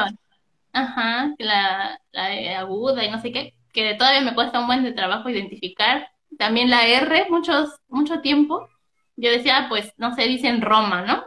ajá, 0.72 1.34
la, 1.38 2.00
la, 2.10 2.58
aguda 2.58 3.04
y 3.04 3.10
no 3.10 3.20
sé 3.20 3.30
qué, 3.30 3.54
que 3.72 3.94
todavía 3.94 4.22
me 4.22 4.34
cuesta 4.34 4.58
un 4.58 4.66
buen 4.66 4.82
de 4.82 4.92
trabajo 4.92 5.28
identificar. 5.28 6.08
También 6.38 6.70
la 6.70 6.86
R, 6.86 7.26
muchos, 7.30 7.70
mucho 7.88 8.20
tiempo, 8.20 8.68
yo 9.14 9.30
decía, 9.30 9.66
pues, 9.68 9.92
no 9.96 10.14
se 10.14 10.26
dicen 10.26 10.60
Roma, 10.60 11.02
¿no? 11.02 11.24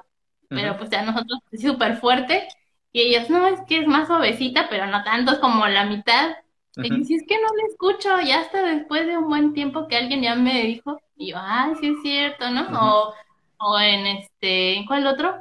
Pero 0.49 0.77
pues 0.77 0.91
a 0.93 1.03
nosotros 1.03 1.39
es 1.51 1.61
súper 1.61 1.97
fuerte 1.97 2.47
y 2.91 3.01
ellos, 3.01 3.29
no, 3.29 3.45
es 3.45 3.59
que 3.67 3.81
es 3.81 3.87
más 3.87 4.07
suavecita, 4.07 4.67
pero 4.67 4.87
no 4.87 5.03
tanto, 5.03 5.33
es 5.33 5.37
como 5.37 5.67
la 5.67 5.85
mitad. 5.85 6.31
Y 6.81 7.03
si 7.05 7.15
es 7.15 7.23
que 7.27 7.35
no 7.41 7.47
le 7.57 7.63
escucho, 7.71 8.09
ya 8.21 8.39
hasta 8.41 8.63
después 8.63 9.05
de 9.07 9.17
un 9.17 9.27
buen 9.27 9.53
tiempo 9.53 9.87
que 9.87 9.97
alguien 9.97 10.21
ya 10.21 10.35
me 10.35 10.63
dijo, 10.63 10.99
y 11.17 11.31
yo, 11.31 11.37
ay, 11.39 11.73
sí 11.79 11.87
es 11.89 12.01
cierto, 12.01 12.49
¿no? 12.51 12.67
o, 12.73 13.13
o 13.59 13.79
en 13.79 14.07
este, 14.07 14.75
¿en 14.75 14.85
cuál 14.85 15.07
otro? 15.07 15.35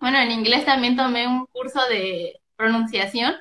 Bueno, 0.00 0.18
en 0.18 0.30
inglés 0.32 0.64
también 0.66 0.96
tomé 0.96 1.26
un 1.28 1.46
curso 1.46 1.80
de 1.88 2.40
pronunciación 2.56 3.34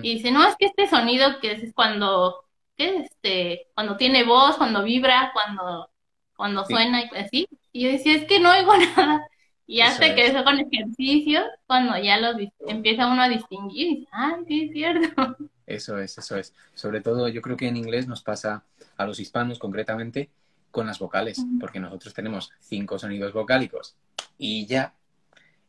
y 0.00 0.14
dice, 0.16 0.30
no, 0.32 0.46
es 0.48 0.56
que 0.56 0.66
este 0.66 0.88
sonido 0.88 1.40
que 1.40 1.52
es 1.52 1.74
cuando, 1.74 2.44
¿qué? 2.76 2.98
Este, 2.98 3.68
cuando 3.74 3.96
tiene 3.96 4.24
voz, 4.24 4.56
cuando 4.56 4.82
vibra, 4.84 5.32
cuando, 5.32 5.90
cuando 6.36 6.64
suena 6.66 7.02
y 7.02 7.08
así. 7.16 7.48
Y 7.72 7.84
yo 7.84 7.90
decía, 7.92 8.14
es 8.16 8.26
que 8.26 8.40
no 8.40 8.50
oigo 8.52 8.72
nada. 8.96 9.26
Y 9.66 9.80
hasta 9.82 10.14
que 10.14 10.26
eso 10.26 10.44
con 10.44 10.58
ejercicios, 10.60 11.44
cuando 11.66 11.96
ya 11.98 12.18
los 12.18 12.36
empieza 12.66 13.06
uno 13.08 13.22
a 13.22 13.28
distinguir, 13.28 14.06
ah, 14.12 14.38
sí 14.48 14.64
es 14.66 14.72
cierto. 14.72 15.36
Eso 15.66 15.98
es, 15.98 16.18
eso 16.18 16.36
es. 16.36 16.54
Sobre 16.74 17.00
todo 17.00 17.28
yo 17.28 17.40
creo 17.42 17.56
que 17.56 17.68
en 17.68 17.76
inglés 17.76 18.06
nos 18.06 18.22
pasa 18.22 18.64
a 18.96 19.06
los 19.06 19.20
hispanos 19.20 19.58
concretamente 19.58 20.30
con 20.70 20.86
las 20.86 20.98
vocales, 20.98 21.44
porque 21.60 21.78
nosotros 21.78 22.14
tenemos 22.14 22.50
cinco 22.60 22.98
sonidos 22.98 23.32
vocálicos 23.32 23.94
y 24.38 24.66
ya, 24.66 24.94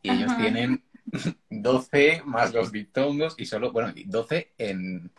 y 0.02 0.10
ellos 0.10 0.36
tienen 0.38 0.84
12 1.50 2.24
más 2.26 2.54
los 2.54 2.72
diptongos 2.72 3.36
y 3.38 3.46
solo, 3.46 3.72
bueno, 3.72 3.94
12 4.06 4.54
en, 4.58 5.12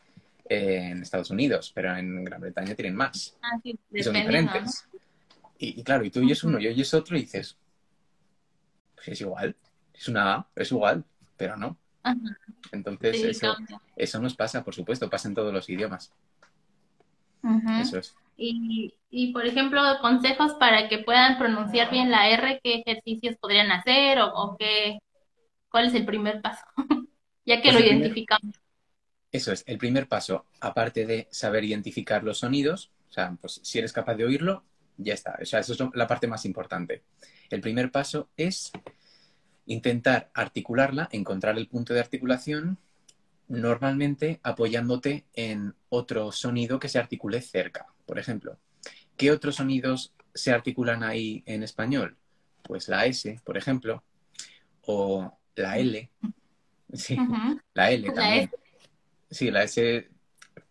en 0.47 1.03
Estados 1.03 1.31
Unidos, 1.31 1.71
pero 1.75 1.95
en 1.97 2.25
Gran 2.25 2.41
Bretaña 2.41 2.75
tienen 2.75 2.97
más. 2.97 3.37
Ah, 3.43 3.59
sí, 3.63 3.79
y 3.93 4.03
son 4.03 4.15
diferentes. 4.15 4.89
Y, 5.59 5.83
claro, 5.83 6.05
y 6.05 6.11
tú 6.11 6.21
oyes 6.21 6.43
uno 6.45 6.59
y 6.59 6.67
oyes 6.67 6.93
otro 6.95 7.17
y 7.17 7.21
dices, 7.21 7.57
pues 8.97 9.09
es 9.09 9.21
igual, 9.21 9.55
es 9.93 10.09
una 10.09 10.35
A, 10.35 10.49
es 10.57 10.73
igual, 10.73 11.05
pero 11.37 11.57
no. 11.57 11.77
Entonces, 12.73 13.23
eso, 13.23 13.57
eso 13.97 14.21
nos 14.21 14.35
pasa, 14.35 14.65
por 14.65 14.75
supuesto, 14.75 15.11
pasa 15.11 15.29
en 15.29 15.35
todos 15.35 15.53
los 15.53 15.69
idiomas. 15.69 16.13
Eso 17.81 17.99
es. 17.99 18.15
Y, 18.37 18.95
y, 19.11 19.33
por 19.33 19.47
ejemplo, 19.47 19.81
consejos 20.01 20.55
para 20.55 20.89
que 20.89 20.99
puedan 20.99 21.39
pronunciar 21.39 21.91
bien 21.91 22.11
la 22.11 22.29
R, 22.31 22.61
¿qué 22.63 22.77
ejercicios 22.77 23.37
podrían 23.37 23.71
hacer 23.71 24.19
o, 24.19 24.33
o 24.35 24.57
qué, 24.57 24.99
cuál 25.69 25.87
es 25.87 25.95
el 25.95 26.05
primer 26.05 26.41
paso? 26.41 26.65
ya 27.45 27.61
que 27.61 27.71
pues 27.71 27.75
lo 27.75 27.81
identificamos. 27.81 28.57
eso 29.31 29.53
es, 29.53 29.63
el 29.67 29.79
primer 29.79 30.09
paso, 30.09 30.47
aparte 30.61 31.07
de 31.07 31.29
saber 31.31 31.65
identificar 31.65 32.25
los 32.25 32.39
sonidos, 32.39 32.91
o 33.11 33.13
sea, 33.13 33.37
pues 33.41 33.61
si 33.63 33.79
eres 33.79 33.93
capaz 33.93 34.15
de 34.15 34.25
oírlo, 34.25 34.65
ya 34.97 35.15
está. 35.15 35.39
O 35.41 35.45
sea, 35.45 35.61
eso 35.61 35.73
es 35.73 35.79
la 35.95 36.07
parte 36.07 36.27
más 36.27 36.45
importante. 36.45 37.03
El 37.51 37.61
primer 37.61 37.91
paso 37.91 38.31
es 38.37 38.73
intentar 39.67 40.31
articularla, 40.35 41.09
encontrar 41.13 41.57
el 41.59 41.69
punto 41.69 41.95
de 41.95 42.01
articulación, 42.01 42.79
normalmente 43.49 44.41
apoyándote 44.43 45.25
en 45.35 45.75
otro 45.89 46.33
sonido 46.33 46.79
que 46.79 46.89
se 46.89 46.99
articule 46.99 47.41
cerca. 47.41 47.87
Por 48.07 48.19
ejemplo, 48.19 48.59
¿qué 49.17 49.31
otros 49.31 49.57
sonidos 49.57 50.15
se 50.35 50.53
articulan 50.53 51.03
ahí 51.03 51.43
en 51.47 51.63
español? 51.63 52.17
Pues 52.63 52.89
la 52.89 53.07
S, 53.07 53.41
por 53.45 53.57
ejemplo, 53.57 54.03
o 54.83 55.39
la 55.55 55.79
L. 55.79 56.11
Sí, 56.93 57.17
la 57.75 57.91
L 57.91 58.11
también. 58.13 58.51
Sí, 59.31 59.51
la 59.51 59.65
S 59.65 60.09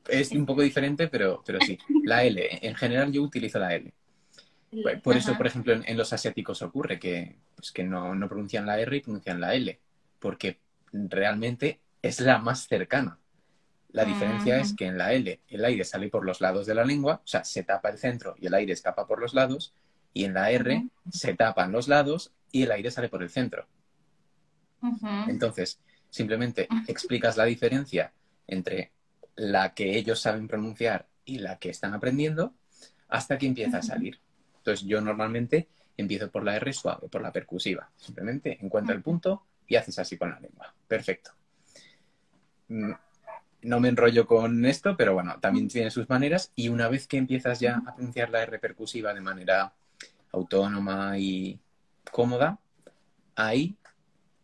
es 0.08 0.32
un 0.32 0.46
poco 0.46 0.62
diferente, 0.62 1.08
pero, 1.08 1.44
pero 1.46 1.60
sí. 1.62 1.78
La 2.04 2.24
L, 2.24 2.60
en 2.62 2.76
general 2.76 3.12
yo 3.12 3.22
utilizo 3.22 3.60
la 3.60 3.76
L. 3.76 3.94
Por 5.04 5.18
eso, 5.18 5.38
por 5.38 5.48
ejemplo, 5.48 5.74
en, 5.74 5.98
los 5.98 6.14
asiáticos 6.14 6.62
ocurre 6.62 7.00
que, 7.00 7.38
pues, 7.56 7.72
que 7.72 7.84
no, 7.84 8.16
no, 8.16 8.28
pronuncian 8.28 8.66
la 8.66 8.80
R 8.80 8.98
y 8.98 9.02
pronuncian 9.02 9.40
la 9.40 9.54
L, 9.54 9.80
porque 10.20 10.60
realmente 10.92 11.80
es 12.02 12.20
la 12.20 12.38
más 12.38 12.68
cercana. 12.68 13.20
La 13.90 14.06
diferencia 14.06 14.60
es 14.60 14.74
que 14.76 14.88
en 14.88 14.98
la 14.98 15.14
L 15.14 15.40
el 15.48 15.66
aire 15.66 15.84
sale 15.84 16.10
por 16.10 16.26
los 16.26 16.42
lados 16.42 16.66
de 16.66 16.74
la 16.74 16.84
lengua, 16.84 17.22
o 17.24 17.28
sea, 17.28 17.44
se 17.44 17.64
tapa 17.64 17.90
el 17.90 18.00
centro 18.00 18.36
y 18.40 18.48
el 18.48 18.54
aire 18.56 18.74
escapa 18.74 19.06
por 19.06 19.20
los 19.20 19.36
lados, 19.36 19.74
y 20.14 20.26
en 20.26 20.34
la 20.34 20.52
R 20.52 20.88
se 21.12 21.34
tapan 21.36 21.72
los 21.72 21.88
lados 21.88 22.32
y 22.52 22.64
el 22.64 22.72
aire 22.72 22.92
sale 22.92 23.10
por 23.10 23.22
el 23.22 23.30
centro. 23.30 23.68
Entonces, 25.28 25.80
simplemente 26.10 26.68
explicas 26.88 27.38
la 27.38 27.46
diferencia 27.46 28.14
entre 28.48 28.92
la 29.36 29.74
que 29.74 29.98
ellos 29.98 30.20
saben 30.20 30.48
pronunciar 30.48 31.08
y 31.26 31.40
la 31.40 31.58
que 31.58 31.70
están 31.70 31.94
aprendiendo 31.94 32.54
hasta 33.08 33.38
que 33.38 33.48
empieza 33.48 33.78
a 33.78 33.84
salir. 33.84 34.20
Entonces 34.64 34.88
yo 34.88 35.02
normalmente 35.02 35.68
empiezo 35.98 36.32
por 36.32 36.46
la 36.46 36.56
R 36.56 36.72
suave, 36.72 37.10
por 37.10 37.22
la 37.22 37.34
percusiva. 37.34 37.90
Simplemente 37.98 38.58
encuentra 38.62 38.96
el 38.96 39.02
punto 39.02 39.44
y 39.68 39.76
haces 39.76 40.00
así 40.00 40.18
con 40.18 40.30
la 40.30 40.40
lengua. 40.40 40.74
Perfecto. 40.88 41.32
Mm, 42.70 42.94
no 43.64 43.80
me 43.82 43.90
enrollo 43.90 44.26
con 44.26 44.66
esto, 44.66 44.96
pero 44.96 45.14
bueno, 45.14 45.38
también 45.42 45.68
tiene 45.68 45.92
sus 45.92 46.08
maneras 46.08 46.54
y 46.56 46.70
una 46.70 46.88
vez 46.88 47.08
que 47.08 47.18
empiezas 47.18 47.60
ya 47.60 47.82
a 47.86 47.94
pronunciar 47.96 48.30
la 48.30 48.42
R 48.44 48.58
percusiva 48.60 49.14
de 49.14 49.20
manera 49.20 49.74
autónoma 50.32 51.18
y 51.18 51.60
cómoda, 52.10 52.58
ahí 53.36 53.76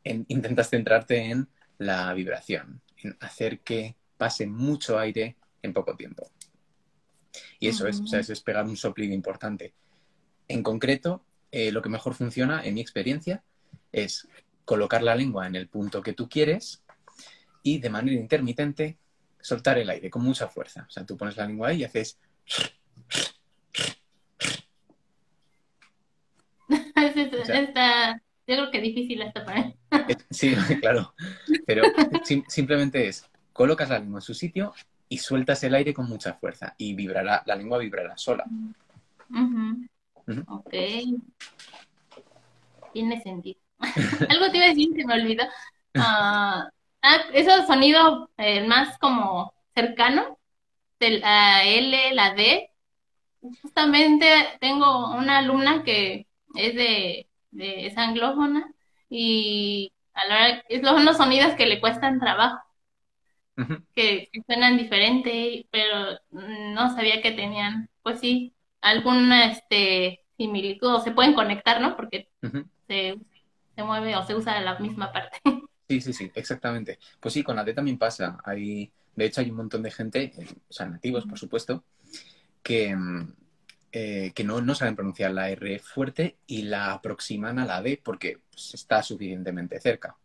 intentas 0.03 0.69
centrarte 0.69 1.31
en 1.31 1.47
la 1.77 2.13
vibración, 2.13 2.81
en 2.97 3.15
hacer 3.21 3.59
que 3.59 3.95
pase 4.17 4.47
mucho 4.47 4.99
aire 4.99 5.37
en 5.61 5.73
poco 5.73 5.95
tiempo. 5.95 6.29
Y 7.59 7.69
eso 7.69 7.87
es, 7.87 8.01
o 8.01 8.07
sea, 8.07 8.19
eso 8.19 8.33
es 8.33 8.41
pegar 8.41 8.65
un 8.65 8.75
soplido 8.75 9.13
importante. 9.13 9.73
En 10.49 10.63
concreto, 10.63 11.23
eh, 11.51 11.71
lo 11.71 11.81
que 11.81 11.89
mejor 11.89 12.15
funciona, 12.15 12.61
en 12.65 12.73
mi 12.73 12.81
experiencia, 12.81 13.43
es 13.91 14.27
colocar 14.65 15.01
la 15.01 15.15
lengua 15.15 15.47
en 15.47 15.55
el 15.55 15.67
punto 15.67 16.01
que 16.01 16.13
tú 16.13 16.27
quieres 16.27 16.83
y 17.63 17.79
de 17.79 17.89
manera 17.89 18.19
intermitente 18.19 18.97
soltar 19.39 19.77
el 19.77 19.89
aire 19.89 20.09
con 20.09 20.23
mucha 20.23 20.47
fuerza. 20.47 20.85
O 20.87 20.91
sea, 20.91 21.05
tú 21.05 21.15
pones 21.15 21.37
la 21.37 21.45
lengua 21.45 21.69
ahí 21.69 21.81
y 21.81 21.83
haces... 21.85 22.19
yo 28.49 28.55
creo 28.55 28.71
que 28.71 28.81
difícil 28.81 29.21
esta 29.21 29.45
para 29.45 29.73
Sí, 30.31 30.55
claro. 30.81 31.13
Pero 31.65 31.83
simplemente 32.47 33.07
es, 33.07 33.29
colocas 33.53 33.89
la 33.89 33.99
lengua 33.99 34.17
en 34.17 34.23
su 34.23 34.33
sitio 34.33 34.73
y 35.07 35.19
sueltas 35.19 35.63
el 35.63 35.75
aire 35.75 35.93
con 35.93 36.07
mucha 36.07 36.33
fuerza 36.33 36.73
y 36.77 36.95
vibrará, 36.95 37.43
la 37.45 37.55
lengua 37.55 37.77
vibrará 37.77 38.17
sola. 38.17 38.45
Ok. 40.47 40.73
Tiene 42.93 43.21
sentido. 43.21 43.59
Algo 44.29 44.51
te 44.51 44.57
iba 44.57 44.65
a 44.65 44.69
decir 44.69 44.89
que 44.95 45.05
me 45.05 45.13
olvidó. 45.13 45.43
Ah, 45.95 46.69
ah, 47.01 47.17
ese 47.33 47.65
sonido 47.65 48.29
eh, 48.37 48.65
más 48.67 48.99
como 48.99 49.51
cercano, 49.73 50.37
la 50.99 51.65
L, 51.65 52.13
la 52.13 52.35
D. 52.35 52.69
Justamente 53.41 54.27
tengo 54.61 55.15
una 55.15 55.39
alumna 55.39 55.83
que 55.83 56.27
es 56.53 56.75
de, 56.75 57.27
de 57.49 57.87
es 57.87 57.97
anglófona 57.97 58.71
y 59.09 59.91
a 60.13 60.27
la 60.27 60.35
hora, 60.35 60.63
es 60.69 60.83
los 60.83 61.17
sonidos 61.17 61.55
que 61.55 61.65
le 61.65 61.81
cuestan 61.81 62.19
trabajo, 62.19 62.59
que, 63.95 64.29
que, 64.31 64.41
suenan 64.45 64.77
diferente, 64.77 65.67
pero 65.71 66.19
no 66.29 66.93
sabía 66.93 67.21
que 67.21 67.31
tenían, 67.31 67.89
pues 68.03 68.19
sí, 68.19 68.53
alguna 68.81 69.51
este, 69.51 70.21
similitud 70.37 70.95
o 70.95 71.01
se 71.01 71.11
pueden 71.11 71.33
conectar, 71.33 71.81
¿no? 71.81 71.95
Porque 71.95 72.29
se, 72.87 73.17
mueve 73.77 74.15
o 74.15 74.23
se 74.23 74.35
usa 74.35 74.59
la 74.61 74.79
misma 74.79 75.11
parte. 75.11 75.39
Sí, 75.89 76.01
sí, 76.01 76.13
sí, 76.13 76.31
exactamente. 76.35 76.99
Pues 77.19 77.33
sí, 77.33 77.41
con 77.41 77.55
la 77.55 77.63
D 77.63 77.73
también 77.73 77.97
pasa. 77.97 78.37
Hay, 78.43 78.91
de 79.15 79.25
hecho, 79.25 79.41
hay 79.41 79.49
un 79.49 79.57
montón 79.57 79.81
de 79.81 79.89
gente, 79.89 80.25
eh, 80.37 80.47
o 80.69 80.71
sea, 80.71 80.85
nativos, 80.85 81.25
por 81.25 81.39
supuesto, 81.39 81.83
que, 82.61 82.95
mm, 82.95 83.33
eh, 83.91 84.31
que 84.35 84.43
no, 84.43 84.61
no, 84.61 84.75
saben 84.75 84.95
pronunciar 84.95 85.31
la 85.31 85.49
R 85.49 85.79
fuerte 85.79 86.37
y 86.45 86.61
la 86.61 86.93
aproximan 86.93 87.57
a 87.57 87.65
la 87.65 87.81
D 87.81 87.99
porque 88.03 88.37
pues, 88.51 88.75
está 88.75 89.01
suficientemente 89.01 89.79
cerca. 89.79 90.15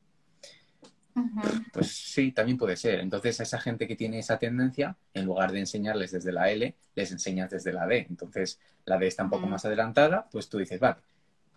Pues 1.73 1.93
sí, 1.93 2.33
también 2.33 2.59
puede 2.59 2.77
ser. 2.77 3.01
Entonces, 3.01 3.41
a 3.41 3.45
esa 3.45 3.61
gente 3.61 3.87
que 3.87 3.97
tiene 3.97 4.19
esa 4.19 4.39
tendencia, 4.39 4.97
en 5.13 5.27
lugar 5.27 5.53
de 5.53 5.61
enseñarles 5.61 6.11
desde 6.13 6.33
la 6.33 6.51
L, 6.51 6.75
les 6.95 7.13
enseñas 7.13 7.51
desde 7.51 7.73
la 7.73 7.87
D. 7.87 8.07
Entonces, 8.09 8.59
la 8.85 8.99
D 8.99 9.07
está 9.07 9.25
un 9.25 9.31
poco 9.31 9.47
más 9.47 9.65
adelantada, 9.65 10.29
pues 10.31 10.49
tú 10.49 10.59
dices, 10.59 10.81
vale, 10.81 10.97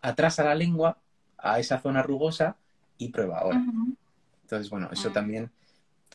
atrasa 0.01 0.43
la 0.43 0.55
lengua 0.55 0.97
a 1.37 1.59
esa 1.59 1.79
zona 1.79 2.03
rugosa 2.03 2.57
y 2.97 3.09
prueba 3.09 3.39
ahora. 3.39 3.63
Entonces, 4.43 4.69
bueno, 4.69 4.89
eso 4.91 5.11
también, 5.11 5.51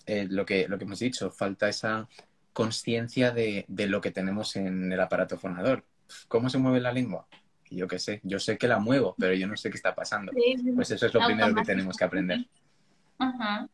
eh, 0.06 0.26
lo, 0.28 0.46
que, 0.46 0.68
lo 0.68 0.78
que 0.78 0.84
hemos 0.84 1.00
dicho, 1.00 1.30
falta 1.30 1.68
esa 1.68 2.08
conciencia 2.52 3.32
de, 3.32 3.64
de, 3.68 3.86
lo 3.86 4.00
que 4.00 4.10
tenemos 4.10 4.56
en 4.56 4.92
el 4.92 5.00
aparato 5.00 5.38
fonador. 5.38 5.84
¿Cómo 6.28 6.48
se 6.48 6.58
mueve 6.58 6.80
la 6.80 6.92
lengua? 6.92 7.26
yo 7.74 7.88
qué 7.88 7.98
sé, 7.98 8.20
yo 8.22 8.38
sé 8.38 8.58
que 8.58 8.68
la 8.68 8.78
muevo, 8.78 9.14
pero 9.18 9.34
yo 9.34 9.46
no 9.46 9.56
sé 9.56 9.70
qué 9.70 9.76
está 9.76 9.94
pasando. 9.94 10.32
Pues 10.74 10.90
eso 10.90 11.06
es 11.06 11.14
lo 11.14 11.24
primero 11.24 11.54
que 11.54 11.62
tenemos 11.62 11.96
que 11.96 12.04
aprender. 12.04 12.46
Ajá. 13.22 13.68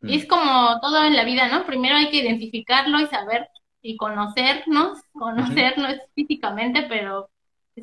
Mm. 0.00 0.08
Y 0.08 0.16
es 0.16 0.26
como 0.26 0.80
todo 0.80 1.04
en 1.04 1.16
la 1.16 1.24
vida, 1.24 1.48
¿no? 1.48 1.66
Primero 1.66 1.96
hay 1.96 2.10
que 2.10 2.18
identificarlo 2.18 3.00
y 3.00 3.06
saber 3.06 3.48
y 3.82 3.96
conocernos, 3.96 4.98
conocernos 5.12 5.96
físicamente, 6.14 6.86
pero 6.88 7.30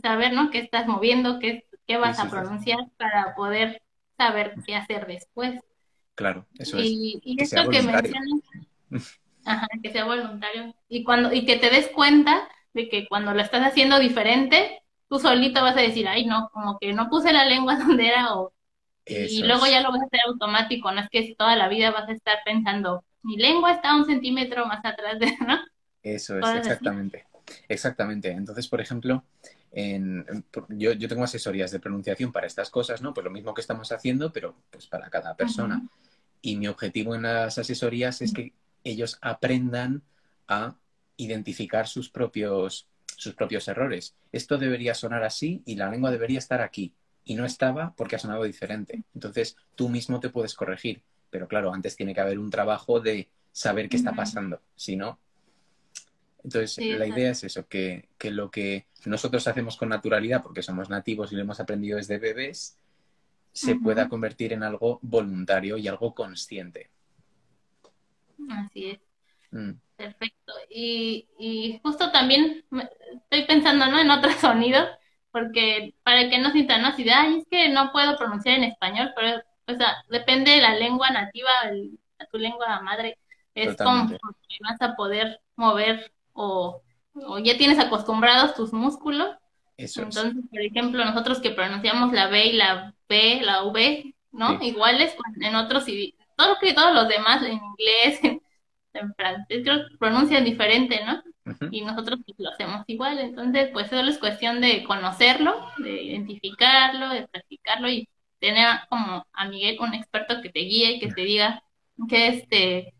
saber, 0.02 0.34
¿no? 0.34 0.50
Qué 0.50 0.60
estás 0.60 0.88
moviendo, 0.88 1.40
qué, 1.40 1.66
qué 1.86 1.98
vas 1.98 2.20
a 2.20 2.30
pronunciar 2.30 2.80
para 2.98 3.36
poder 3.36 3.82
saber 4.18 4.56
qué 4.66 4.76
hacer 4.76 5.06
después. 5.06 5.60
Claro, 6.16 6.46
eso 6.58 6.78
es. 6.78 6.86
Y, 6.86 7.22
esto 7.38 7.70
que 7.70 7.82
mencionas, 7.82 9.20
ajá, 9.46 9.68
que 9.82 9.92
sea 9.92 10.06
voluntario. 10.06 10.76
Y 10.88 11.04
cuando, 11.04 11.34
y 11.34 11.46
que 11.46 11.58
te 11.58 11.70
des 11.70 11.88
cuenta 11.90 12.48
de 12.74 12.90
que 12.90 13.08
cuando 13.08 13.34
lo 13.34 13.42
estás 13.42 13.66
haciendo 13.66 14.00
diferente, 14.00 14.82
tú 15.10 15.20
solito 15.20 15.62
vas 15.62 15.78
a 15.78 15.82
decir, 15.82 16.08
ay, 16.08 16.26
no, 16.26 16.50
como 16.54 16.78
que 16.80 16.94
no 16.94 17.10
puse 17.10 17.34
la 17.34 17.46
lengua 17.46 17.76
donde 17.88 18.08
era 18.08 18.36
o 18.36 18.54
y 19.06 19.44
luego 19.44 19.66
ya 19.68 19.82
lo 19.82 19.92
vas 19.92 20.02
a 20.02 20.06
hacer 20.06 20.22
automático, 20.28 20.92
no 20.92 21.02
es 21.02 21.10
que 21.10 21.36
toda 21.38 21.56
la 21.56 21.68
vida 21.68 21.92
vas 21.92 22.08
a 22.08 22.14
estar 22.14 22.38
pensando, 22.46 23.04
mi 23.24 23.38
lengua 23.38 23.72
está 23.72 23.96
un 23.96 24.06
centímetro 24.06 24.66
más 24.66 24.84
atrás 24.86 25.20
de, 25.20 25.26
¿no? 25.48 25.60
Eso 26.04 26.40
es, 26.40 26.50
exactamente. 26.56 27.26
Exactamente. 27.68 28.32
Entonces, 28.32 28.68
por 28.68 28.82
ejemplo, 28.82 29.24
yo, 30.70 31.08
tengo 31.08 31.24
asesorías 31.24 31.72
de 31.72 31.80
pronunciación 31.80 32.32
para 32.32 32.48
estas 32.48 32.70
cosas, 32.70 33.02
¿no? 33.02 33.14
Pues 33.14 33.24
lo 33.24 33.32
mismo 33.32 33.54
que 33.54 33.62
estamos 33.62 33.92
haciendo, 33.92 34.32
pero 34.32 34.56
pues 34.70 34.88
para 34.88 35.10
cada 35.10 35.36
persona. 35.36 35.82
Y 36.42 36.56
mi 36.58 36.68
objetivo 36.68 37.16
en 37.16 37.24
las 37.24 37.58
asesorías 37.58 38.22
es 38.22 38.34
que 38.34 38.54
ellos 38.84 39.18
aprendan 39.22 40.02
a 40.48 40.76
identificar 41.18 41.88
sus 41.88 42.10
propios, 42.10 42.88
sus 43.16 43.36
propios 43.36 43.68
errores. 43.68 44.16
Esto 44.32 44.58
debería 44.58 44.96
sonar 44.96 45.24
así 45.24 45.62
y 45.66 45.76
la 45.76 45.90
lengua 45.90 46.12
debería 46.12 46.40
estar 46.40 46.62
aquí. 46.62 46.94
Y 47.24 47.36
no 47.36 47.46
estaba 47.46 47.94
porque 47.96 48.16
ha 48.16 48.20
sonado 48.20 48.44
diferente. 48.44 49.04
Entonces, 49.14 49.56
tú 49.76 49.90
mismo 49.90 50.20
te 50.20 50.30
puedes 50.30 50.56
corregir. 50.56 51.02
Pero 51.30 51.48
claro, 51.48 51.74
antes 51.74 51.96
tiene 51.96 52.14
que 52.14 52.22
haber 52.22 52.40
un 52.40 52.50
trabajo 52.50 53.00
de 53.00 53.30
saber 53.52 53.90
qué 53.90 53.98
está 53.98 54.14
pasando. 54.14 54.62
Si 54.76 54.96
no, 54.96 55.20
entonces, 56.44 56.78
la 56.98 57.06
idea 57.06 57.32
es 57.32 57.44
eso, 57.44 57.68
que, 57.68 58.10
lo 58.24 58.50
que 58.50 58.88
nosotros 59.06 59.48
hacemos 59.48 59.78
con 59.78 59.90
naturalidad, 59.90 60.42
porque 60.42 60.64
somos 60.64 60.90
nativos 60.90 61.32
y 61.32 61.36
lo 61.36 61.42
hemos 61.42 61.60
aprendido 61.60 61.98
desde 61.98 62.18
bebés, 62.18 62.78
se 63.52 63.76
pueda 63.76 64.10
convertir 64.10 64.54
en 64.54 64.64
algo 64.64 65.00
voluntario 65.02 65.78
y 65.78 65.88
algo 65.88 66.16
consciente. 66.16 66.90
Así 68.50 68.88
es. 68.88 69.00
Mm. 69.52 69.72
Perfecto. 69.98 70.54
Y, 70.70 71.28
y, 71.38 71.80
justo 71.84 72.12
también 72.12 72.64
estoy 73.12 73.46
pensando 73.46 73.86
¿no? 73.88 74.00
en 74.00 74.10
otros 74.10 74.36
sonidos, 74.42 74.90
porque 75.32 75.94
para 76.04 76.30
que 76.30 76.40
no 76.40 76.52
sientan 76.52 76.86
así 76.86 77.04
de, 77.04 77.12
ay, 77.12 77.40
es 77.40 77.48
que 77.50 77.70
no 77.70 77.92
puedo 77.92 78.18
pronunciar 78.18 78.58
en 78.58 78.66
español, 78.66 79.12
pero 79.16 79.42
o 79.68 79.76
sea, 79.76 80.04
depende 80.10 80.52
de 80.52 80.62
la 80.62 80.76
lengua 80.76 81.10
nativa, 81.10 81.50
tu 82.32 82.38
lengua 82.38 82.82
madre, 82.82 83.18
es 83.56 83.76
como 83.78 84.10
que 84.10 84.18
vas 84.62 84.82
a 84.82 84.96
poder 84.96 85.40
mover 85.56 86.12
o, 86.34 86.82
ya 87.44 87.58
tienes 87.58 87.80
acostumbrados 87.80 88.56
tus 88.56 88.72
músculos. 88.74 89.36
Entonces, 89.78 90.34
por 90.50 90.62
ejemplo, 90.62 91.04
nosotros 91.04 91.40
que 91.40 91.52
pronunciamos 91.52 92.14
la 92.14 92.28
B 92.28 92.46
y 92.48 92.54
la 92.54 92.94
B, 93.10 93.42
la 93.42 93.64
V, 93.64 94.16
¿no? 94.32 94.62
Iguales 94.62 95.16
en 95.42 95.56
otros 95.56 95.86
todo 96.36 96.58
que 96.62 96.74
todos 96.74 96.94
los 96.94 97.08
demás 97.08 97.44
en 97.44 97.54
inglés, 97.54 98.20
en, 98.94 99.14
francés, 99.16 99.62
creo 99.64 99.88
que 99.88 99.98
pronuncian 99.98 100.44
diferente, 100.44 101.04
¿no? 101.06 101.22
Y 101.72 101.82
nosotros 101.82 102.20
pues, 102.26 102.38
lo 102.40 102.50
hacemos 102.50 102.84
igual. 102.88 103.20
Entonces, 103.20 103.70
pues 103.74 103.90
solo 103.90 104.10
es 104.10 104.18
cuestión 104.18 104.62
de 104.62 104.84
conocerlo, 104.84 105.66
de 105.78 106.04
identificarlo, 106.04 107.10
de 107.10 107.28
practicarlo 107.28 107.90
y 107.90 108.08
tener 108.40 108.68
como 108.90 109.26
a 109.34 109.48
Miguel 109.48 109.78
un 109.80 109.94
experto 109.94 110.42
que 110.42 110.50
te 110.50 110.60
guíe 110.60 110.94
y 110.94 111.00
que 111.00 111.12
te 111.12 111.22
diga 111.22 111.64
qué 112.10 112.28
este 112.28 112.94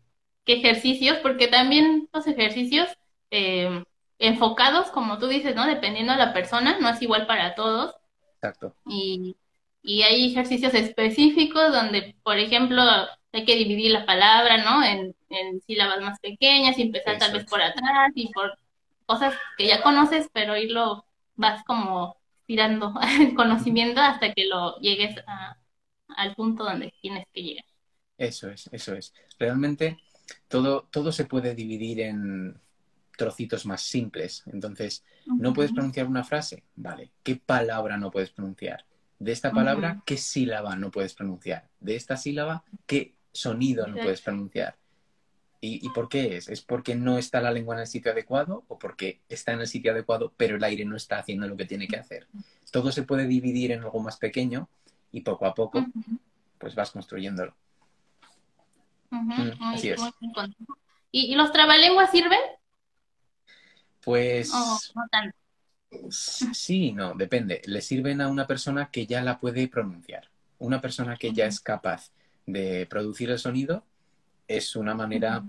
qué 0.44 0.54
ejercicios, 0.54 1.18
porque 1.18 1.46
también 1.48 2.08
los 2.12 2.26
ejercicios 2.26 2.88
eh, 3.30 3.84
enfocados, 4.18 4.88
como 4.90 5.18
tú 5.18 5.28
dices, 5.28 5.54
¿no? 5.54 5.66
Dependiendo 5.66 6.12
de 6.12 6.18
la 6.18 6.32
persona, 6.32 6.78
no 6.80 6.88
es 6.88 7.00
igual 7.02 7.26
para 7.26 7.54
todos. 7.54 7.94
Exacto. 8.36 8.74
Y, 8.86 9.36
y 9.82 10.02
hay 10.02 10.30
ejercicios 10.30 10.74
específicos 10.74 11.72
donde, 11.72 12.16
por 12.22 12.38
ejemplo, 12.38 12.82
hay 13.32 13.44
que 13.44 13.56
dividir 13.56 13.92
la 13.92 14.06
palabra, 14.06 14.58
¿no? 14.58 14.84
En, 14.84 15.14
sílabas 15.66 16.00
más 16.00 16.20
pequeñas 16.20 16.78
y 16.78 16.82
empezar 16.82 17.18
tal 17.18 17.32
vez 17.32 17.44
por 17.44 17.62
atrás 17.62 18.12
y 18.14 18.32
por 18.32 18.58
cosas 19.06 19.34
que 19.56 19.66
ya 19.66 19.82
conoces, 19.82 20.28
pero 20.32 20.56
irlo 20.56 21.04
vas 21.36 21.62
como 21.64 22.16
tirando 22.46 22.94
el 23.20 23.34
conocimiento 23.34 24.00
hasta 24.00 24.32
que 24.32 24.46
lo 24.46 24.78
llegues 24.78 25.16
al 26.08 26.34
punto 26.34 26.64
donde 26.64 26.92
tienes 27.00 27.26
que 27.32 27.42
llegar. 27.42 27.64
Eso 28.18 28.50
es, 28.50 28.68
eso 28.72 28.94
es. 28.94 29.12
Realmente 29.38 29.98
todo, 30.48 30.88
todo 30.90 31.10
se 31.10 31.24
puede 31.24 31.54
dividir 31.54 32.00
en, 32.00 32.60
trocitos 33.16 33.66
más 33.66 33.82
simples. 33.82 34.42
Entonces, 34.52 35.04
¿no 35.26 35.52
puedes 35.52 35.72
pronunciar 35.72 36.06
una 36.06 36.24
frase? 36.24 36.64
Vale. 36.74 37.12
¿Qué 37.22 37.36
palabra 37.36 37.96
no 37.96 38.10
puedes 38.10 38.30
pronunciar? 38.30 38.84
De 39.18 39.30
esta 39.30 39.52
palabra, 39.52 40.02
¿qué 40.04 40.16
sílaba 40.16 40.74
no 40.74 40.90
puedes 40.90 41.14
pronunciar? 41.14 41.68
De 41.78 41.94
esta 41.94 42.16
sílaba, 42.16 42.64
¿qué 42.86 43.14
sonido 43.32 43.86
no 43.86 43.94
puedes 43.94 44.20
pronunciar? 44.20 44.76
¿Y, 45.64 45.88
por 45.90 46.08
qué 46.08 46.36
es? 46.36 46.48
¿Es 46.48 46.60
porque 46.60 46.96
no 46.96 47.18
está 47.18 47.40
la 47.40 47.52
lengua 47.52 47.76
en 47.76 47.82
el 47.82 47.86
sitio 47.86 48.10
adecuado 48.10 48.64
o 48.66 48.80
porque 48.80 49.20
está 49.28 49.52
en 49.52 49.60
el 49.60 49.68
sitio 49.68 49.92
adecuado 49.92 50.32
pero 50.36 50.56
el 50.56 50.64
aire 50.64 50.84
no 50.84 50.96
está 50.96 51.20
haciendo 51.20 51.46
lo 51.46 51.56
que 51.56 51.66
tiene 51.66 51.86
que 51.86 51.96
hacer? 51.96 52.26
Todo 52.72 52.90
se 52.90 53.04
puede 53.04 53.28
dividir 53.28 53.70
en 53.70 53.82
algo 53.82 54.00
más 54.00 54.16
pequeño 54.16 54.68
y 55.12 55.20
poco 55.20 55.46
a 55.46 55.54
poco 55.54 55.86
pues 56.58 56.74
vas 56.74 56.90
construyéndolo. 56.90 57.54
Mm, 59.10 59.50
así 59.60 59.90
es. 59.90 60.02
¿Y, 61.12 61.32
¿Y 61.32 61.34
los 61.36 61.52
trabalenguas 61.52 62.10
sirven? 62.10 62.40
Pues... 64.02 64.50
Sí, 66.10 66.90
no, 66.90 67.14
depende. 67.14 67.62
Le 67.66 67.82
sirven 67.82 68.20
a 68.20 68.26
una 68.26 68.48
persona 68.48 68.90
que 68.90 69.06
ya 69.06 69.22
la 69.22 69.38
puede 69.38 69.68
pronunciar. 69.68 70.28
Una 70.58 70.80
persona 70.80 71.16
que 71.16 71.32
ya 71.32 71.46
es 71.46 71.60
capaz 71.60 72.10
de 72.46 72.84
producir 72.86 73.30
el 73.30 73.38
sonido 73.38 73.84
es 74.56 74.76
una 74.76 74.94
manera 74.94 75.44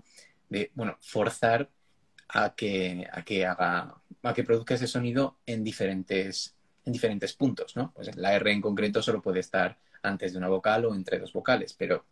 de, 0.49 0.71
bueno, 0.75 0.97
forzar 1.01 1.69
a 2.29 2.55
que, 2.55 3.07
a 3.11 3.23
que 3.23 3.45
haga, 3.45 3.95
a 4.21 4.33
que 4.33 4.43
produzca 4.43 4.75
ese 4.75 4.87
sonido 4.87 5.37
en 5.45 5.63
diferentes, 5.63 6.55
en 6.85 6.93
diferentes 6.93 7.33
puntos, 7.33 7.75
¿no? 7.75 7.91
Pues 7.93 8.15
la 8.15 8.33
R 8.33 8.51
en 8.51 8.61
concreto 8.61 9.01
solo 9.01 9.21
puede 9.21 9.39
estar 9.39 9.77
antes 10.01 10.33
de 10.33 10.37
una 10.37 10.47
vocal 10.47 10.85
o 10.85 10.95
entre 10.95 11.19
dos 11.19 11.33
vocales, 11.33 11.73
pero 11.73 12.05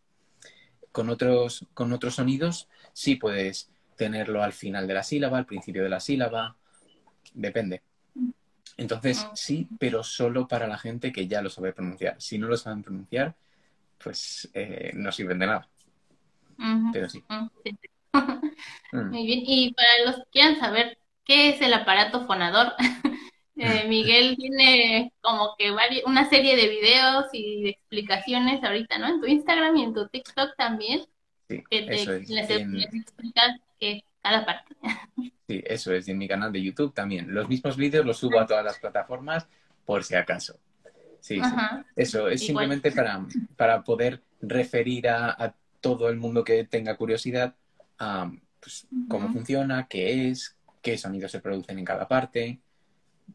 con 0.92 1.10
otros, 1.10 1.66
con 1.74 1.94
otros 1.94 2.16
sonidos 2.16 2.68
sí 2.94 3.16
puedes 3.16 3.70
tenerlo 3.96 4.44
al 4.44 4.54
final 4.54 4.88
de 4.88 4.94
la 4.94 5.04
sílaba, 5.04 5.38
al 5.38 5.46
principio 5.46 5.84
de 5.84 5.90
la 5.90 6.00
sílaba, 6.00 6.56
depende. 7.34 7.82
Entonces, 8.78 9.20
ah. 9.24 9.32
sí, 9.36 9.68
pero 9.80 10.04
solo 10.04 10.48
para 10.48 10.68
la 10.68 10.78
gente 10.78 11.12
que 11.12 11.28
ya 11.28 11.42
lo 11.42 11.50
sabe 11.50 11.74
pronunciar. 11.74 12.16
Si 12.20 12.38
no 12.38 12.48
lo 12.48 12.58
saben 12.58 12.82
pronunciar, 12.82 13.36
pues 14.04 14.50
eh, 14.54 14.92
no 14.96 15.12
sirven 15.12 15.40
de 15.40 15.48
nada. 15.48 15.70
Pero 16.94 17.10
sí. 17.10 17.24
Mm. 18.92 19.10
Muy 19.10 19.26
bien. 19.26 19.44
Y 19.46 19.74
para 19.74 20.06
los 20.06 20.16
que 20.18 20.32
quieran 20.32 20.60
saber 20.60 20.98
qué 21.26 21.50
es 21.50 21.62
el 21.62 21.74
aparato 21.74 22.26
fonador, 22.26 22.74
eh, 23.56 23.86
Miguel 23.88 24.36
tiene 24.38 25.14
como 25.22 25.56
que 25.58 25.72
una 26.06 26.30
serie 26.30 26.56
de 26.56 26.68
videos 26.68 27.26
y 27.34 27.64
de 27.64 27.70
explicaciones 27.70 28.64
ahorita, 28.64 28.98
¿no? 28.98 29.08
En 29.08 29.22
tu 29.22 29.28
Instagram 29.28 29.78
y 29.78 29.84
en 29.84 29.94
tu 29.94 30.08
TikTok 30.08 30.56
también. 30.58 31.06
Sí, 31.48 31.64
que 31.70 31.82
te, 31.84 32.06
les, 32.06 32.50
explicas 32.50 33.58
cada 34.22 34.46
parte. 34.46 34.76
Sí, 35.48 35.62
eso 35.66 35.94
es, 35.94 36.08
y 36.08 36.12
en 36.12 36.18
mi 36.18 36.28
canal 36.28 36.52
de 36.52 36.62
YouTube 36.62 36.94
también. 36.94 37.34
Los 37.34 37.50
mismos 37.50 37.76
vídeos 37.76 38.06
los 38.06 38.18
subo 38.18 38.40
a 38.40 38.46
todas 38.46 38.64
las 38.64 38.80
plataformas 38.80 39.48
por 39.86 40.04
si 40.04 40.16
acaso. 40.16 40.60
Sí, 41.20 41.42
sí. 41.42 41.56
Eso 41.96 42.30
es 42.30 42.46
simplemente 42.46 42.92
para, 42.92 43.26
para 43.58 43.84
poder 43.84 44.24
referir 44.42 45.10
a, 45.10 45.54
todo 45.82 46.10
el 46.10 46.18
mundo 46.18 46.44
que 46.44 46.64
tenga 46.64 46.96
curiosidad 46.96 47.56
a 48.00 48.32
pues, 48.60 48.88
cómo 49.10 49.32
funciona, 49.34 49.88
qué 49.88 50.30
es, 50.30 50.56
qué 50.82 50.98
sonidos 50.98 51.32
se 51.32 51.40
producen 51.40 51.80
en 51.80 51.86
cada 51.86 52.08
parte. 52.08 52.62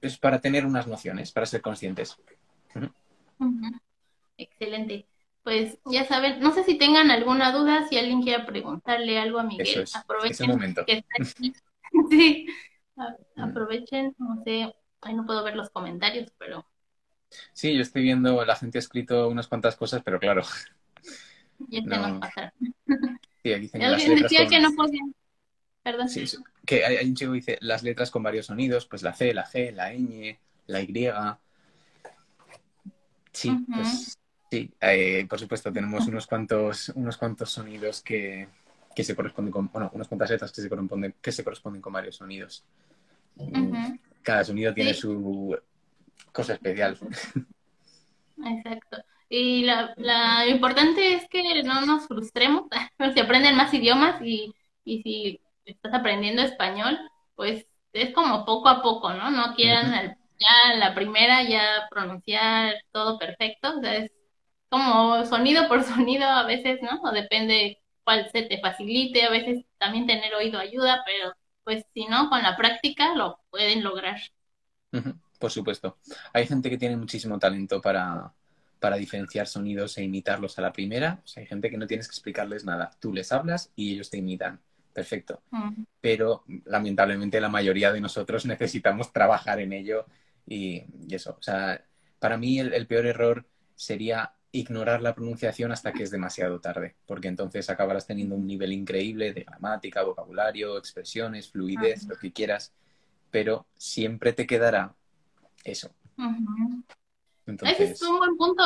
Es 0.00 0.18
para 0.18 0.40
tener 0.40 0.64
unas 0.64 0.86
nociones, 0.86 1.32
para 1.32 1.46
ser 1.46 1.60
conscientes. 1.60 2.16
Excelente 4.38 5.06
pues 5.46 5.78
ya 5.84 6.04
saben, 6.04 6.40
no 6.40 6.52
sé 6.52 6.64
si 6.64 6.76
tengan 6.76 7.08
alguna 7.12 7.52
duda, 7.52 7.86
si 7.88 7.96
alguien 7.96 8.20
quiere 8.20 8.42
preguntarle 8.42 9.16
algo 9.16 9.38
a 9.38 9.44
Miguel, 9.44 9.84
aprovechen 9.94 10.74
que 10.84 10.92
está 10.92 11.22
aquí. 11.22 11.52
sí, 12.10 12.46
mm. 12.96 13.40
aprovechen, 13.40 14.12
no 14.18 14.42
sé, 14.42 14.74
ahí 15.02 15.14
no 15.14 15.24
puedo 15.24 15.44
ver 15.44 15.54
los 15.54 15.70
comentarios, 15.70 16.32
pero... 16.36 16.66
Sí, 17.52 17.76
yo 17.76 17.80
estoy 17.80 18.02
viendo, 18.02 18.44
la 18.44 18.56
gente 18.56 18.78
ha 18.78 18.80
escrito 18.80 19.28
unas 19.28 19.46
cuantas 19.46 19.76
cosas, 19.76 20.02
pero 20.04 20.18
claro. 20.18 20.42
Ya 21.68 21.82
se 21.82 21.86
nos 21.86 22.20
pasaron. 22.20 22.52
Sí, 23.42 23.52
aquí 23.52 23.60
dicen 23.62 23.82
Alguien 23.82 24.22
decía 24.22 24.46
que 24.46 24.60
no 24.60 24.72
podían... 24.74 25.14
Perdón. 25.82 26.08
Sí, 26.08 26.24
que 26.64 26.84
hay, 26.84 27.06
un 27.06 27.14
chico 27.14 27.32
que 27.32 27.36
dice 27.36 27.58
las 27.60 27.82
letras 27.82 28.10
con 28.10 28.22
varios 28.22 28.46
sonidos, 28.46 28.86
pues 28.86 29.02
la 29.02 29.14
C, 29.14 29.32
la 29.32 29.46
G, 29.46 29.72
la 29.72 29.92
ñ, 29.92 30.36
la 30.66 30.80
Y. 30.80 31.10
Sí, 33.32 33.56
pues 33.72 34.18
Sí, 34.50 34.72
eh, 34.80 35.26
por 35.28 35.40
supuesto, 35.40 35.72
tenemos 35.72 36.06
unos 36.06 36.26
cuantos, 36.26 36.90
unos 36.90 37.16
cuantos 37.16 37.50
sonidos 37.50 38.00
que, 38.00 38.48
se 38.96 39.16
corresponden 39.16 39.52
con, 39.52 39.70
bueno, 39.72 39.90
unas 39.92 40.06
cuantas 40.06 40.30
letras 40.30 40.52
que 40.52 40.62
se 40.62 40.68
corresponden, 40.68 41.14
que 41.20 41.32
se 41.32 41.42
corresponden 41.42 41.82
con 41.82 41.92
varios 41.92 42.16
sonidos. 42.16 42.64
Cada 44.22 44.44
sonido 44.44 44.72
tiene 44.72 44.94
su 44.94 45.58
cosa 46.32 46.54
especial. 46.54 46.96
Exacto. 48.44 48.98
Y 49.28 49.64
la, 49.64 49.92
la, 49.96 50.44
lo 50.44 50.50
importante 50.50 51.14
es 51.14 51.28
que 51.28 51.62
no 51.62 51.80
nos 51.82 52.06
frustremos, 52.06 52.64
se 53.14 53.20
aprenden 53.20 53.56
más 53.56 53.72
idiomas 53.74 54.20
y, 54.22 54.54
y 54.84 55.02
si 55.02 55.40
estás 55.64 55.94
aprendiendo 55.94 56.42
español, 56.42 56.98
pues 57.34 57.66
es 57.92 58.12
como 58.14 58.44
poco 58.44 58.68
a 58.68 58.82
poco, 58.82 59.12
¿no? 59.12 59.30
No 59.30 59.54
quieran 59.54 60.16
ya 60.38 60.74
la 60.76 60.94
primera 60.94 61.42
ya 61.42 61.88
pronunciar 61.90 62.74
todo 62.92 63.18
perfecto, 63.18 63.78
o 63.78 63.80
sea, 63.80 63.96
es 63.96 64.10
como 64.68 65.24
sonido 65.24 65.68
por 65.68 65.82
sonido 65.84 66.26
a 66.26 66.44
veces, 66.46 66.80
¿no? 66.82 67.00
O 67.02 67.12
depende 67.12 67.80
cuál 68.04 68.30
se 68.30 68.42
te 68.42 68.60
facilite, 68.60 69.24
a 69.24 69.30
veces 69.30 69.64
también 69.78 70.06
tener 70.06 70.34
oído 70.34 70.58
ayuda, 70.58 71.02
pero 71.04 71.32
pues 71.64 71.84
si 71.94 72.06
no, 72.06 72.30
con 72.30 72.42
la 72.42 72.56
práctica 72.56 73.14
lo 73.14 73.40
pueden 73.50 73.82
lograr. 73.82 74.20
por 75.40 75.50
supuesto. 75.50 75.98
Hay 76.32 76.46
gente 76.46 76.70
que 76.70 76.78
tiene 76.78 76.96
muchísimo 76.96 77.38
talento 77.40 77.80
para, 77.80 78.32
para 78.80 78.96
diferenciar 78.96 79.46
sonidos 79.46 79.96
e 79.98 80.04
imitarlos 80.04 80.58
a 80.58 80.62
la 80.62 80.72
primera. 80.72 81.20
O 81.24 81.26
sea, 81.26 81.40
hay 81.42 81.46
gente 81.46 81.70
que 81.70 81.78
no 81.78 81.86
tienes 81.86 82.08
que 82.08 82.12
explicarles 82.12 82.64
nada. 82.64 82.90
Tú 83.00 83.12
les 83.12 83.32
hablas 83.32 83.72
y 83.74 83.94
ellos 83.94 84.10
te 84.10 84.18
imitan. 84.18 84.60
Perfecto. 84.92 85.42
Pero 86.00 86.44
lamentablemente 86.64 87.40
la 87.40 87.50
mayoría 87.50 87.92
de 87.92 88.00
nosotros 88.00 88.46
necesitamos 88.46 89.12
trabajar 89.12 89.60
en 89.60 89.72
ello 89.72 90.06
y, 90.46 90.84
eso. 91.10 91.36
O 91.38 91.42
sea, 91.42 91.84
para 92.18 92.36
mí 92.38 92.58
el, 92.58 92.86
peor 92.86 93.06
error 93.06 93.46
sería 93.74 94.32
ignorar 94.52 95.02
la 95.02 95.14
pronunciación 95.14 95.70
hasta 95.70 95.92
que 95.92 96.02
es 96.02 96.10
demasiado 96.10 96.60
tarde, 96.60 96.96
porque 97.04 97.28
entonces 97.28 97.68
acabarás 97.68 98.06
teniendo 98.06 98.36
un 98.36 98.46
nivel 98.46 98.72
increíble 98.72 99.34
de 99.34 99.44
gramática, 99.44 100.02
vocabulario, 100.02 100.78
expresiones, 100.78 101.50
fluidez, 101.50 102.04
lo 102.04 102.16
que 102.16 102.32
quieras, 102.32 102.72
pero 103.30 103.66
siempre 103.76 104.32
te 104.32 104.46
quedará 104.46 104.94
eso. 105.62 105.90
Ese 107.46 107.84
es 107.84 108.02
un 108.02 108.18
buen 108.18 108.36
punto. 108.36 108.62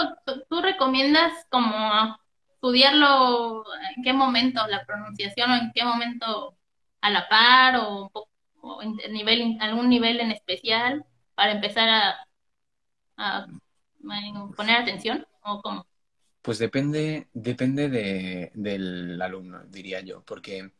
¿Tú 0.48 0.60
recomiendas 0.60 1.32
como 1.50 2.16
estudiarlo 2.54 3.64
en 3.96 4.02
qué 4.02 4.12
momento 4.12 4.66
la 4.66 4.84
pronunciación 4.84 5.50
o 5.50 5.56
en 5.56 5.72
qué 5.74 5.84
momento 5.84 6.56
a 7.00 7.10
la 7.10 7.28
par 7.28 7.76
o, 7.78 8.10
en 8.82 8.96
nivel, 9.12 9.56
algún 9.60 9.88
nivel 9.88 10.20
en 10.20 10.30
especial 10.30 11.04
para 11.34 11.52
empezar 11.52 11.88
a, 11.88 12.26
a, 13.16 13.46
poner 14.56 14.76
atención 14.76 15.26
o 15.42 15.62
cómo? 15.62 15.86
Pues 16.42 16.58
depende, 16.58 17.28
depende 17.32 17.88
de, 17.88 18.50
del 18.54 19.20
alumno, 19.20 19.62
diría 19.64 20.00
yo, 20.00 20.22
porque 20.22 20.72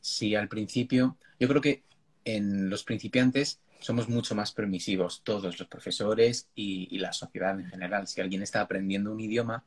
si 0.00 0.34
al 0.34 0.48
principio, 0.48 1.16
yo 1.38 1.48
creo 1.48 1.62
que 1.62 1.84
en 2.24 2.68
los 2.68 2.84
principiantes 2.84 3.61
somos 3.82 4.08
mucho 4.08 4.34
más 4.34 4.52
permisivos, 4.52 5.22
todos 5.24 5.58
los 5.58 5.68
profesores 5.68 6.48
y, 6.54 6.98
la 6.98 7.12
sociedad 7.12 7.58
en 7.58 7.66
general. 7.66 8.06
Si 8.06 8.20
alguien 8.20 8.42
está 8.42 8.60
aprendiendo 8.60 9.10
un 9.10 9.20
idioma, 9.20 9.64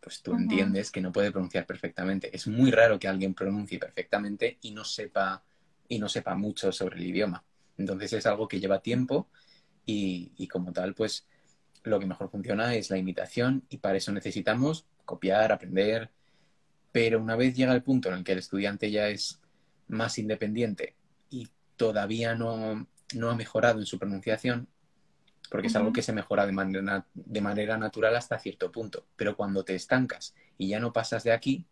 pues 0.00 0.22
tú 0.22 0.34
entiendes 0.34 0.90
que 0.90 1.02
no 1.02 1.12
puede 1.12 1.30
pronunciar 1.30 1.66
perfectamente. 1.66 2.34
Es 2.34 2.46
muy 2.46 2.70
raro 2.70 2.98
que 2.98 3.06
alguien 3.06 3.34
pronuncie 3.34 3.78
perfectamente 3.78 4.56
y 4.62 4.70
no 4.70 4.82
sepa, 4.84 5.42
y 5.88 5.98
no 5.98 6.08
sepa 6.08 6.34
mucho 6.34 6.72
sobre 6.72 6.96
el 6.96 7.06
idioma. 7.06 7.44
Entonces 7.76 8.14
es 8.14 8.26
algo 8.26 8.48
que 8.48 8.60
lleva 8.60 8.80
tiempo 8.80 9.28
y, 9.84 10.32
y 10.38 10.48
como 10.48 10.72
tal, 10.72 10.94
pues 10.94 11.26
lo 11.82 12.00
que 12.00 12.06
mejor 12.06 12.30
funciona 12.30 12.74
es 12.74 12.88
la 12.90 12.96
imitación 12.96 13.64
y 13.68 13.76
para 13.76 13.98
eso 13.98 14.10
necesitamos 14.10 14.86
copiar, 15.04 15.52
aprender. 15.52 16.10
Pero 16.92 17.20
una 17.20 17.36
vez 17.36 17.54
llega 17.54 17.74
el 17.74 17.82
punto 17.82 18.08
en 18.08 18.16
el 18.16 18.24
que 18.24 18.32
el 18.32 18.38
estudiante 18.38 18.90
ya 18.90 19.08
es 19.08 19.38
más 19.88 20.18
independiente 20.18 20.94
y 21.28 21.48
todavía 21.76 22.34
no, 22.34 22.86
no 23.14 23.30
ha 23.30 23.34
mejorado 23.34 23.80
en 23.80 23.86
su 23.86 23.98
pronunciación, 23.98 24.68
porque 25.50 25.66
es 25.66 25.76
algo 25.76 25.92
que 25.92 26.02
se 26.02 26.12
mejora 26.12 26.46
de 26.46 26.52
manera, 26.52 27.06
de 27.14 27.40
manera 27.40 27.76
natural 27.76 28.14
hasta 28.16 28.38
cierto 28.38 28.70
punto. 28.70 29.06
Pero 29.16 29.36
cuando 29.36 29.64
te 29.64 29.74
estancas 29.74 30.34
y 30.56 30.68
ya 30.68 30.78
no 30.78 30.92
pasas 30.92 31.24
de 31.24 31.32
aquí, 31.32 31.66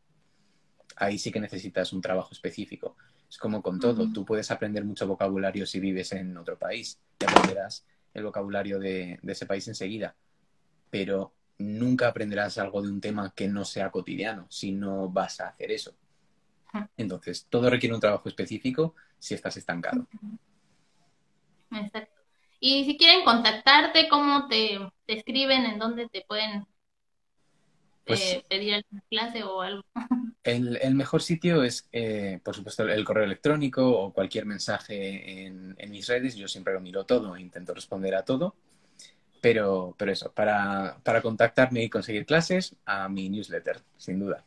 ahí 0.96 1.18
sí 1.18 1.31
que 1.31 1.40
necesitas 1.40 1.92
un 1.92 2.01
trabajo 2.01 2.31
específico. 2.33 2.96
Es 3.29 3.38
como 3.38 3.62
con 3.62 3.79
todo, 3.79 4.11
tú 4.12 4.24
puedes 4.24 4.51
aprender 4.51 4.85
mucho 4.85 5.07
vocabulario 5.07 5.66
si 5.66 5.81
vives 5.81 6.12
en 6.12 6.37
otro 6.37 6.59
país, 6.59 6.98
y 7.20 7.24
aprenderás 7.24 7.85
el 8.14 8.24
vocabulario 8.24 8.79
de, 8.79 9.20
ese 9.27 9.46
país 9.46 9.68
enseguida, 9.68 10.16
pero 10.90 11.35
nunca 11.59 12.09
aprenderás 12.09 12.59
algo 12.59 12.83
de 12.83 12.88
un 12.88 13.01
tema 13.01 13.33
que 13.35 13.48
no 13.48 13.64
sea 13.64 13.90
cotidiano 13.90 14.46
si 14.48 14.72
no 14.72 15.09
vas 15.11 15.40
a 15.40 15.48
hacer 15.48 15.70
eso. 15.70 15.94
Entonces, 16.96 17.46
todo 17.48 17.70
requiere 17.70 17.94
un 17.94 18.01
trabajo 18.01 18.29
específico 18.29 18.94
si 19.18 19.35
estás 19.35 19.57
estancado. 19.57 20.07
Exacto. 21.70 22.18
Y 22.61 22.85
si 22.85 22.96
quieren 22.96 23.24
contactarte, 23.24 24.09
¿cómo 24.09 24.48
te, 24.48 24.78
escriben? 25.07 25.64
¿En 25.64 25.78
dónde 25.78 26.09
te 26.09 26.24
pueden 26.26 26.66
pues 28.04 28.20
eh, 28.20 28.44
pedir 28.48 28.74
alguna 28.74 29.02
clase 29.09 29.44
o 29.44 29.61
algo? 29.61 29.85
El, 30.44 30.94
mejor 30.94 31.20
sitio 31.20 31.62
es, 31.62 31.87
eh, 31.92 32.40
por 32.42 32.54
supuesto, 32.54 32.83
el 32.85 33.04
correo 33.04 33.24
electrónico 33.24 33.87
o 33.87 34.14
cualquier 34.14 34.46
mensaje 34.46 35.44
en, 35.44 35.76
mis 35.90 36.07
redes. 36.09 36.37
Yo 36.37 36.48
siempre 36.48 36.72
lo 36.72 36.81
miro 36.81 37.04
todo 37.04 37.37
e 37.37 37.42
intento 37.42 37.74
responder 37.74 38.14
a 38.14 38.24
todo. 38.24 38.54
Pero, 39.42 39.94
pero 39.98 40.11
eso, 40.11 40.33
para, 40.33 41.00
para 41.04 41.20
contactarme 41.20 41.83
y 41.83 41.90
conseguir 41.90 42.24
clases, 42.24 42.76
a 42.87 43.11
mi 43.11 43.28
newsletter, 43.28 43.83
sin 43.98 44.20
duda. 44.20 44.46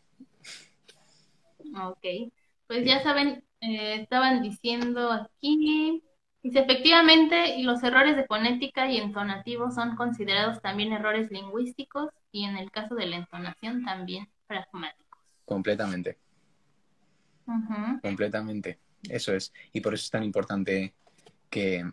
Ok, 1.84 2.32
pues 2.66 2.84
ya 2.84 3.04
saben, 3.04 3.44
eh, 3.62 4.02
estaban 4.02 4.42
diciendo 4.42 5.12
aquí 5.12 6.04
Dice, 6.44 6.60
efectivamente, 6.60 7.62
los 7.62 7.84
errores 7.84 8.16
de 8.16 8.26
fonética 8.26 8.90
y 8.90 8.98
entonativo 8.98 9.70
son 9.70 9.96
considerados 9.96 10.60
también 10.62 10.92
errores 10.92 11.30
lingüísticos 11.30 12.10
y 12.32 12.46
en 12.46 12.58
el 12.58 12.72
caso 12.72 12.96
de 12.96 13.06
la 13.06 13.18
entonación 13.18 13.84
también 13.84 14.28
pragmáticos. 14.48 15.20
Completamente. 15.46 16.18
Completamente. 18.02 18.80
Eso 19.08 19.34
es. 19.34 19.54
Y 19.72 19.82
por 19.82 19.94
eso 19.94 20.06
es 20.06 20.12
tan 20.12 20.24
importante 20.24 20.94
que, 21.50 21.86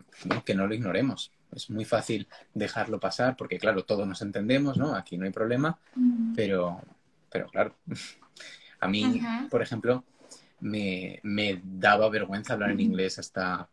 que 0.45 0.55
no 0.55 0.65
lo 0.65 0.73
ignoremos. 0.73 1.31
Es 1.51 1.69
muy 1.69 1.85
fácil 1.85 2.27
dejarlo 2.53 2.99
pasar 2.99 3.35
porque, 3.35 3.59
claro, 3.59 3.83
todos 3.83 4.07
nos 4.07 4.21
entendemos, 4.21 4.77
¿no? 4.77 4.95
Aquí 4.95 5.17
no 5.17 5.25
hay 5.25 5.31
problema, 5.31 5.77
pero, 6.35 6.81
pero 7.29 7.47
claro, 7.47 7.75
a 8.79 8.87
mí, 8.87 9.21
por 9.49 9.61
ejemplo, 9.61 10.03
me, 10.59 11.19
me 11.23 11.61
daba 11.63 12.09
vergüenza 12.09 12.53
hablar 12.53 12.71
en 12.71 12.79
inglés 12.79 13.19
hasta 13.19 13.67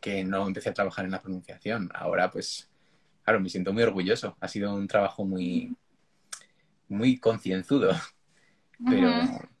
que 0.00 0.24
no 0.24 0.46
empecé 0.46 0.70
a 0.70 0.74
trabajar 0.74 1.04
en 1.04 1.10
la 1.12 1.20
pronunciación. 1.20 1.90
Ahora, 1.94 2.30
pues, 2.30 2.70
claro, 3.22 3.40
me 3.40 3.48
siento 3.48 3.72
muy 3.72 3.82
orgulloso. 3.82 4.36
Ha 4.40 4.48
sido 4.48 4.74
un 4.74 4.88
trabajo 4.88 5.24
muy, 5.24 5.76
muy 6.88 7.18
concienzudo. 7.18 7.92
Pero, 8.88 9.10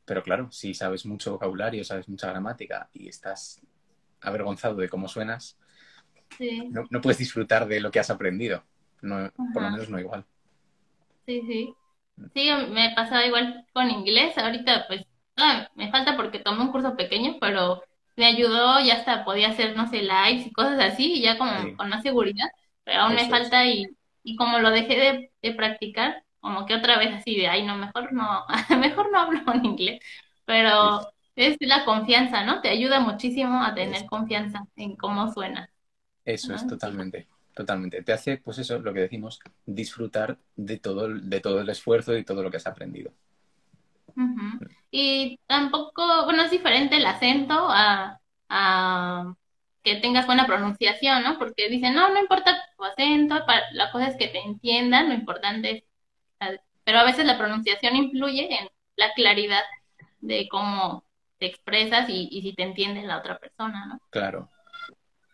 pero 0.06 0.22
claro, 0.22 0.50
si 0.50 0.72
sabes 0.72 1.04
mucho 1.04 1.32
vocabulario, 1.32 1.84
sabes 1.84 2.08
mucha 2.08 2.30
gramática 2.30 2.88
y 2.94 3.08
estás 3.08 3.60
avergonzado 4.22 4.76
de 4.76 4.88
cómo 4.88 5.08
suenas, 5.08 5.58
no, 6.70 6.86
no, 6.88 7.00
puedes 7.00 7.18
disfrutar 7.18 7.66
de 7.66 7.80
lo 7.80 7.90
que 7.90 8.00
has 8.00 8.10
aprendido. 8.10 8.64
No, 9.02 9.30
por 9.52 9.62
lo 9.62 9.70
menos 9.70 9.90
no 9.90 9.98
igual. 9.98 10.24
Sí, 11.26 11.42
sí. 11.46 11.74
Sí, 12.34 12.50
me 12.70 12.92
pasaba 12.94 13.26
igual 13.26 13.66
con 13.72 13.90
inglés. 13.90 14.36
Ahorita, 14.36 14.86
pues, 14.86 15.04
ah, 15.36 15.68
me 15.74 15.90
falta 15.90 16.16
porque 16.16 16.38
tomé 16.38 16.62
un 16.62 16.72
curso 16.72 16.96
pequeño, 16.96 17.38
pero 17.40 17.82
me 18.20 18.26
ayudó, 18.26 18.78
ya 18.80 18.96
hasta 18.96 19.24
podía 19.24 19.48
hacer, 19.48 19.74
no 19.74 19.88
sé, 19.88 20.02
lives 20.02 20.46
y 20.46 20.52
cosas 20.52 20.78
así, 20.78 21.14
y 21.14 21.22
ya 21.22 21.38
como 21.38 21.74
con 21.74 21.88
más 21.88 22.02
seguridad, 22.02 22.48
pero 22.84 23.00
aún 23.00 23.14
me 23.14 23.26
falta 23.30 23.64
y, 23.64 23.86
y 24.22 24.36
como 24.36 24.58
lo 24.58 24.70
dejé 24.70 25.30
de, 25.40 25.54
practicar, 25.54 26.22
como 26.38 26.66
que 26.66 26.74
otra 26.74 26.98
vez 26.98 27.14
así 27.14 27.34
de, 27.34 27.48
ay, 27.48 27.64
no, 27.64 27.78
mejor 27.78 28.12
no, 28.12 28.44
mejor 28.78 29.10
no 29.10 29.20
hablo 29.20 29.40
en 29.54 29.64
inglés, 29.64 30.00
pero 30.44 31.00
es 31.34 31.56
la 31.60 31.86
confianza, 31.86 32.44
¿no? 32.44 32.60
Te 32.60 32.68
ayuda 32.68 33.00
muchísimo 33.00 33.62
a 33.62 33.74
tener 33.74 34.04
confianza 34.04 34.66
en 34.76 34.96
cómo 34.96 35.32
suena. 35.32 35.70
Eso 36.26 36.54
es 36.54 36.66
totalmente, 36.66 37.26
totalmente. 37.54 38.02
Te 38.02 38.12
hace, 38.12 38.36
pues 38.36 38.58
eso, 38.58 38.78
lo 38.80 38.92
que 38.92 39.00
decimos, 39.00 39.40
disfrutar 39.64 40.36
de 40.56 40.76
todo, 40.76 41.08
de 41.08 41.40
todo 41.40 41.62
el 41.62 41.70
esfuerzo 41.70 42.14
y 42.14 42.24
todo 42.24 42.42
lo 42.42 42.50
que 42.50 42.58
has 42.58 42.66
aprendido. 42.66 43.12
Y 44.90 45.38
tampoco, 45.46 46.24
bueno, 46.24 46.42
es 46.42 46.50
diferente 46.50 46.96
el 46.96 47.06
acento 47.06 47.68
a, 47.70 48.18
que 49.82 49.96
tengas 49.96 50.26
buena 50.26 50.46
pronunciación, 50.46 51.22
¿no? 51.22 51.38
Porque 51.38 51.68
dicen, 51.68 51.94
no, 51.94 52.10
no 52.10 52.20
importa 52.20 52.60
tu 52.76 52.84
acento, 52.84 53.36
la 53.72 53.90
cosa 53.92 54.08
es 54.08 54.16
que 54.16 54.28
te 54.28 54.40
entiendan, 54.40 55.08
lo 55.08 55.14
importante 55.14 55.86
es, 56.40 56.60
pero 56.84 56.98
a 56.98 57.04
veces 57.04 57.24
la 57.24 57.38
pronunciación 57.38 57.96
influye 57.96 58.52
en 58.52 58.68
la 58.96 59.12
claridad 59.14 59.62
de 60.20 60.48
cómo 60.50 61.04
te 61.38 61.46
expresas 61.46 62.08
y, 62.08 62.28
y 62.30 62.42
si 62.42 62.52
te 62.52 62.62
entiende 62.62 63.02
la 63.02 63.18
otra 63.18 63.38
persona, 63.38 63.86
¿no? 63.86 64.00
Claro, 64.10 64.50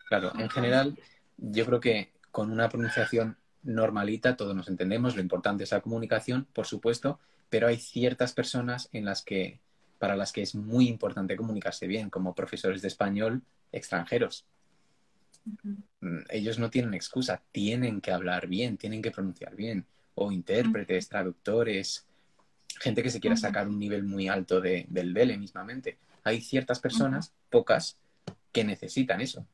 claro. 0.07 0.31
En 0.37 0.49
general, 0.49 0.97
yo 1.37 1.65
creo 1.65 1.79
que 1.79 2.13
con 2.31 2.51
una 2.51 2.69
pronunciación 2.69 3.37
normalita 3.63 4.37
todos 4.37 4.55
nos 4.55 4.69
entendemos, 4.69 5.15
lo 5.15 5.21
importante 5.21 5.63
es 5.63 5.71
la 5.71 5.81
comunicación, 5.81 6.47
por 6.53 6.67
supuesto, 6.67 7.19
pero 7.49 7.67
hay 7.67 7.77
ciertas 7.77 8.33
personas 8.33 8.89
en 8.91 9.05
las 9.05 9.21
que, 9.21 9.59
para 9.99 10.15
las 10.15 10.31
que 10.31 10.41
es 10.41 10.55
muy 10.55 10.87
importante 10.87 11.35
comunicarse 11.35 11.87
bien, 11.87 12.09
como 12.09 12.35
profesores 12.35 12.81
de 12.81 12.87
español 12.87 13.43
extranjeros. 13.71 14.45
Mm, 16.01 16.19
ellos 16.29 16.59
no 16.59 16.69
tienen 16.69 16.93
excusa, 16.93 17.41
tienen 17.51 18.01
que 18.01 18.11
hablar 18.11 18.47
bien, 18.47 18.77
tienen 18.77 19.01
que 19.01 19.11
pronunciar 19.11 19.55
bien, 19.55 19.85
o 20.15 20.31
intérpretes, 20.31 21.09
traductores, 21.09 22.05
gente 22.79 23.03
que 23.03 23.09
se 23.09 23.19
quiera 23.19 23.35
sacar 23.35 23.67
un 23.67 23.79
nivel 23.79 24.03
muy 24.03 24.27
alto 24.27 24.61
de, 24.61 24.85
del 24.89 25.13
DELE 25.13 25.37
mismamente. 25.37 25.97
Hay 26.23 26.41
ciertas 26.41 26.79
personas, 26.79 27.33
pocas, 27.49 27.97
que 28.51 28.63
necesitan 28.63 29.21
eso. 29.21 29.45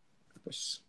Pues, 0.43 0.84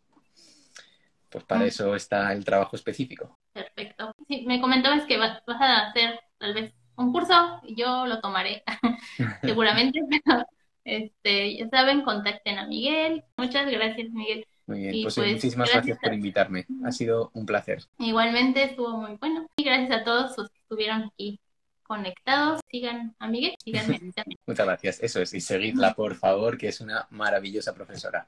pues 1.29 1.45
para 1.45 1.67
eso 1.67 1.95
está 1.95 2.33
el 2.33 2.45
trabajo 2.45 2.77
específico. 2.77 3.39
Perfecto. 3.53 4.15
Sí, 4.29 4.45
me 4.47 4.61
comentabas 4.61 5.05
que 5.05 5.19
vas 5.19 5.43
a 5.47 5.89
hacer 5.89 6.21
tal 6.39 6.55
vez 6.55 6.73
un 6.97 7.13
curso 7.13 7.61
y 7.65 7.75
yo 7.75 8.07
lo 8.07 8.21
tomaré 8.21 8.63
seguramente, 9.43 10.01
Este, 10.85 11.57
ya 11.57 11.69
saben, 11.71 12.03
contacten 12.03 12.59
a 12.59 12.67
Miguel. 12.67 13.25
Muchas 13.39 13.71
gracias, 13.71 14.11
Miguel. 14.11 14.47
Muy 14.67 14.81
bien, 14.81 15.03
pues, 15.03 15.15
pues, 15.15 15.33
muchísimas 15.33 15.71
gracias, 15.73 15.99
por 15.99 16.13
invitarme. 16.13 16.67
Ha 16.85 16.93
sido 16.93 17.31
un 17.35 17.47
placer. 17.47 17.83
Igualmente 17.99 18.65
estuvo 18.65 18.97
muy 18.99 19.17
bueno. 19.17 19.47
Y 19.57 19.65
gracias 19.65 20.01
a 20.01 20.05
todos 20.05 20.37
los 20.37 20.49
que 20.51 20.59
estuvieron 20.59 21.05
aquí 21.05 21.41
conectados. 21.83 22.61
Sigan 22.71 23.15
a 23.19 23.29
Miguel, 23.29 23.55
síganme. 23.63 23.99
Muchas 24.47 24.67
gracias. 24.67 25.03
Eso 25.03 25.21
es, 25.21 25.33
y 25.35 25.41
seguidla, 25.41 25.95
por 25.95 26.15
favor, 26.15 26.59
que 26.59 26.69
es 26.69 26.81
una 26.81 27.07
maravillosa 27.11 27.75
profesora. 27.75 28.27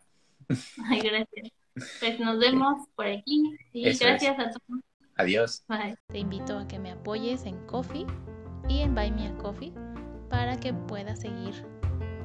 Ay, 0.89 1.01
gracias. 1.01 1.51
Pues 2.01 2.21
nos 2.21 2.39
vemos 2.39 2.89
por 2.95 3.07
aquí. 3.07 3.55
Y 3.73 3.83
gracias 3.83 4.39
a 4.39 4.51
todos. 4.51 4.83
Adiós. 5.17 5.65
Bye. 5.69 5.97
Te 6.09 6.19
invito 6.19 6.59
a 6.59 6.69
que 6.69 6.79
me 6.79 6.93
apoyes 6.93 7.45
en 7.45 7.59
Coffee 7.67 8.07
y 8.69 8.81
en 8.81 8.95
Buy 8.95 9.11
Me 9.11 9.29
a 9.29 9.35
Coffee 9.39 9.73
para 10.29 10.57
que 10.59 10.73
pueda 10.73 11.15
seguir 11.17 11.55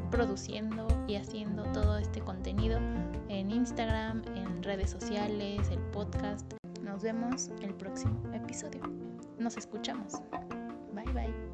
produciendo 0.09 0.87
y 1.07 1.15
haciendo 1.15 1.63
todo 1.71 1.97
este 1.97 2.21
contenido 2.21 2.79
en 3.29 3.51
Instagram, 3.51 4.21
en 4.35 4.61
redes 4.63 4.89
sociales, 4.89 5.69
el 5.69 5.79
podcast. 5.91 6.51
Nos 6.81 7.03
vemos 7.03 7.49
el 7.61 7.73
próximo 7.73 8.21
episodio. 8.33 8.81
Nos 9.39 9.57
escuchamos. 9.57 10.21
Bye 10.93 11.11
bye. 11.13 11.50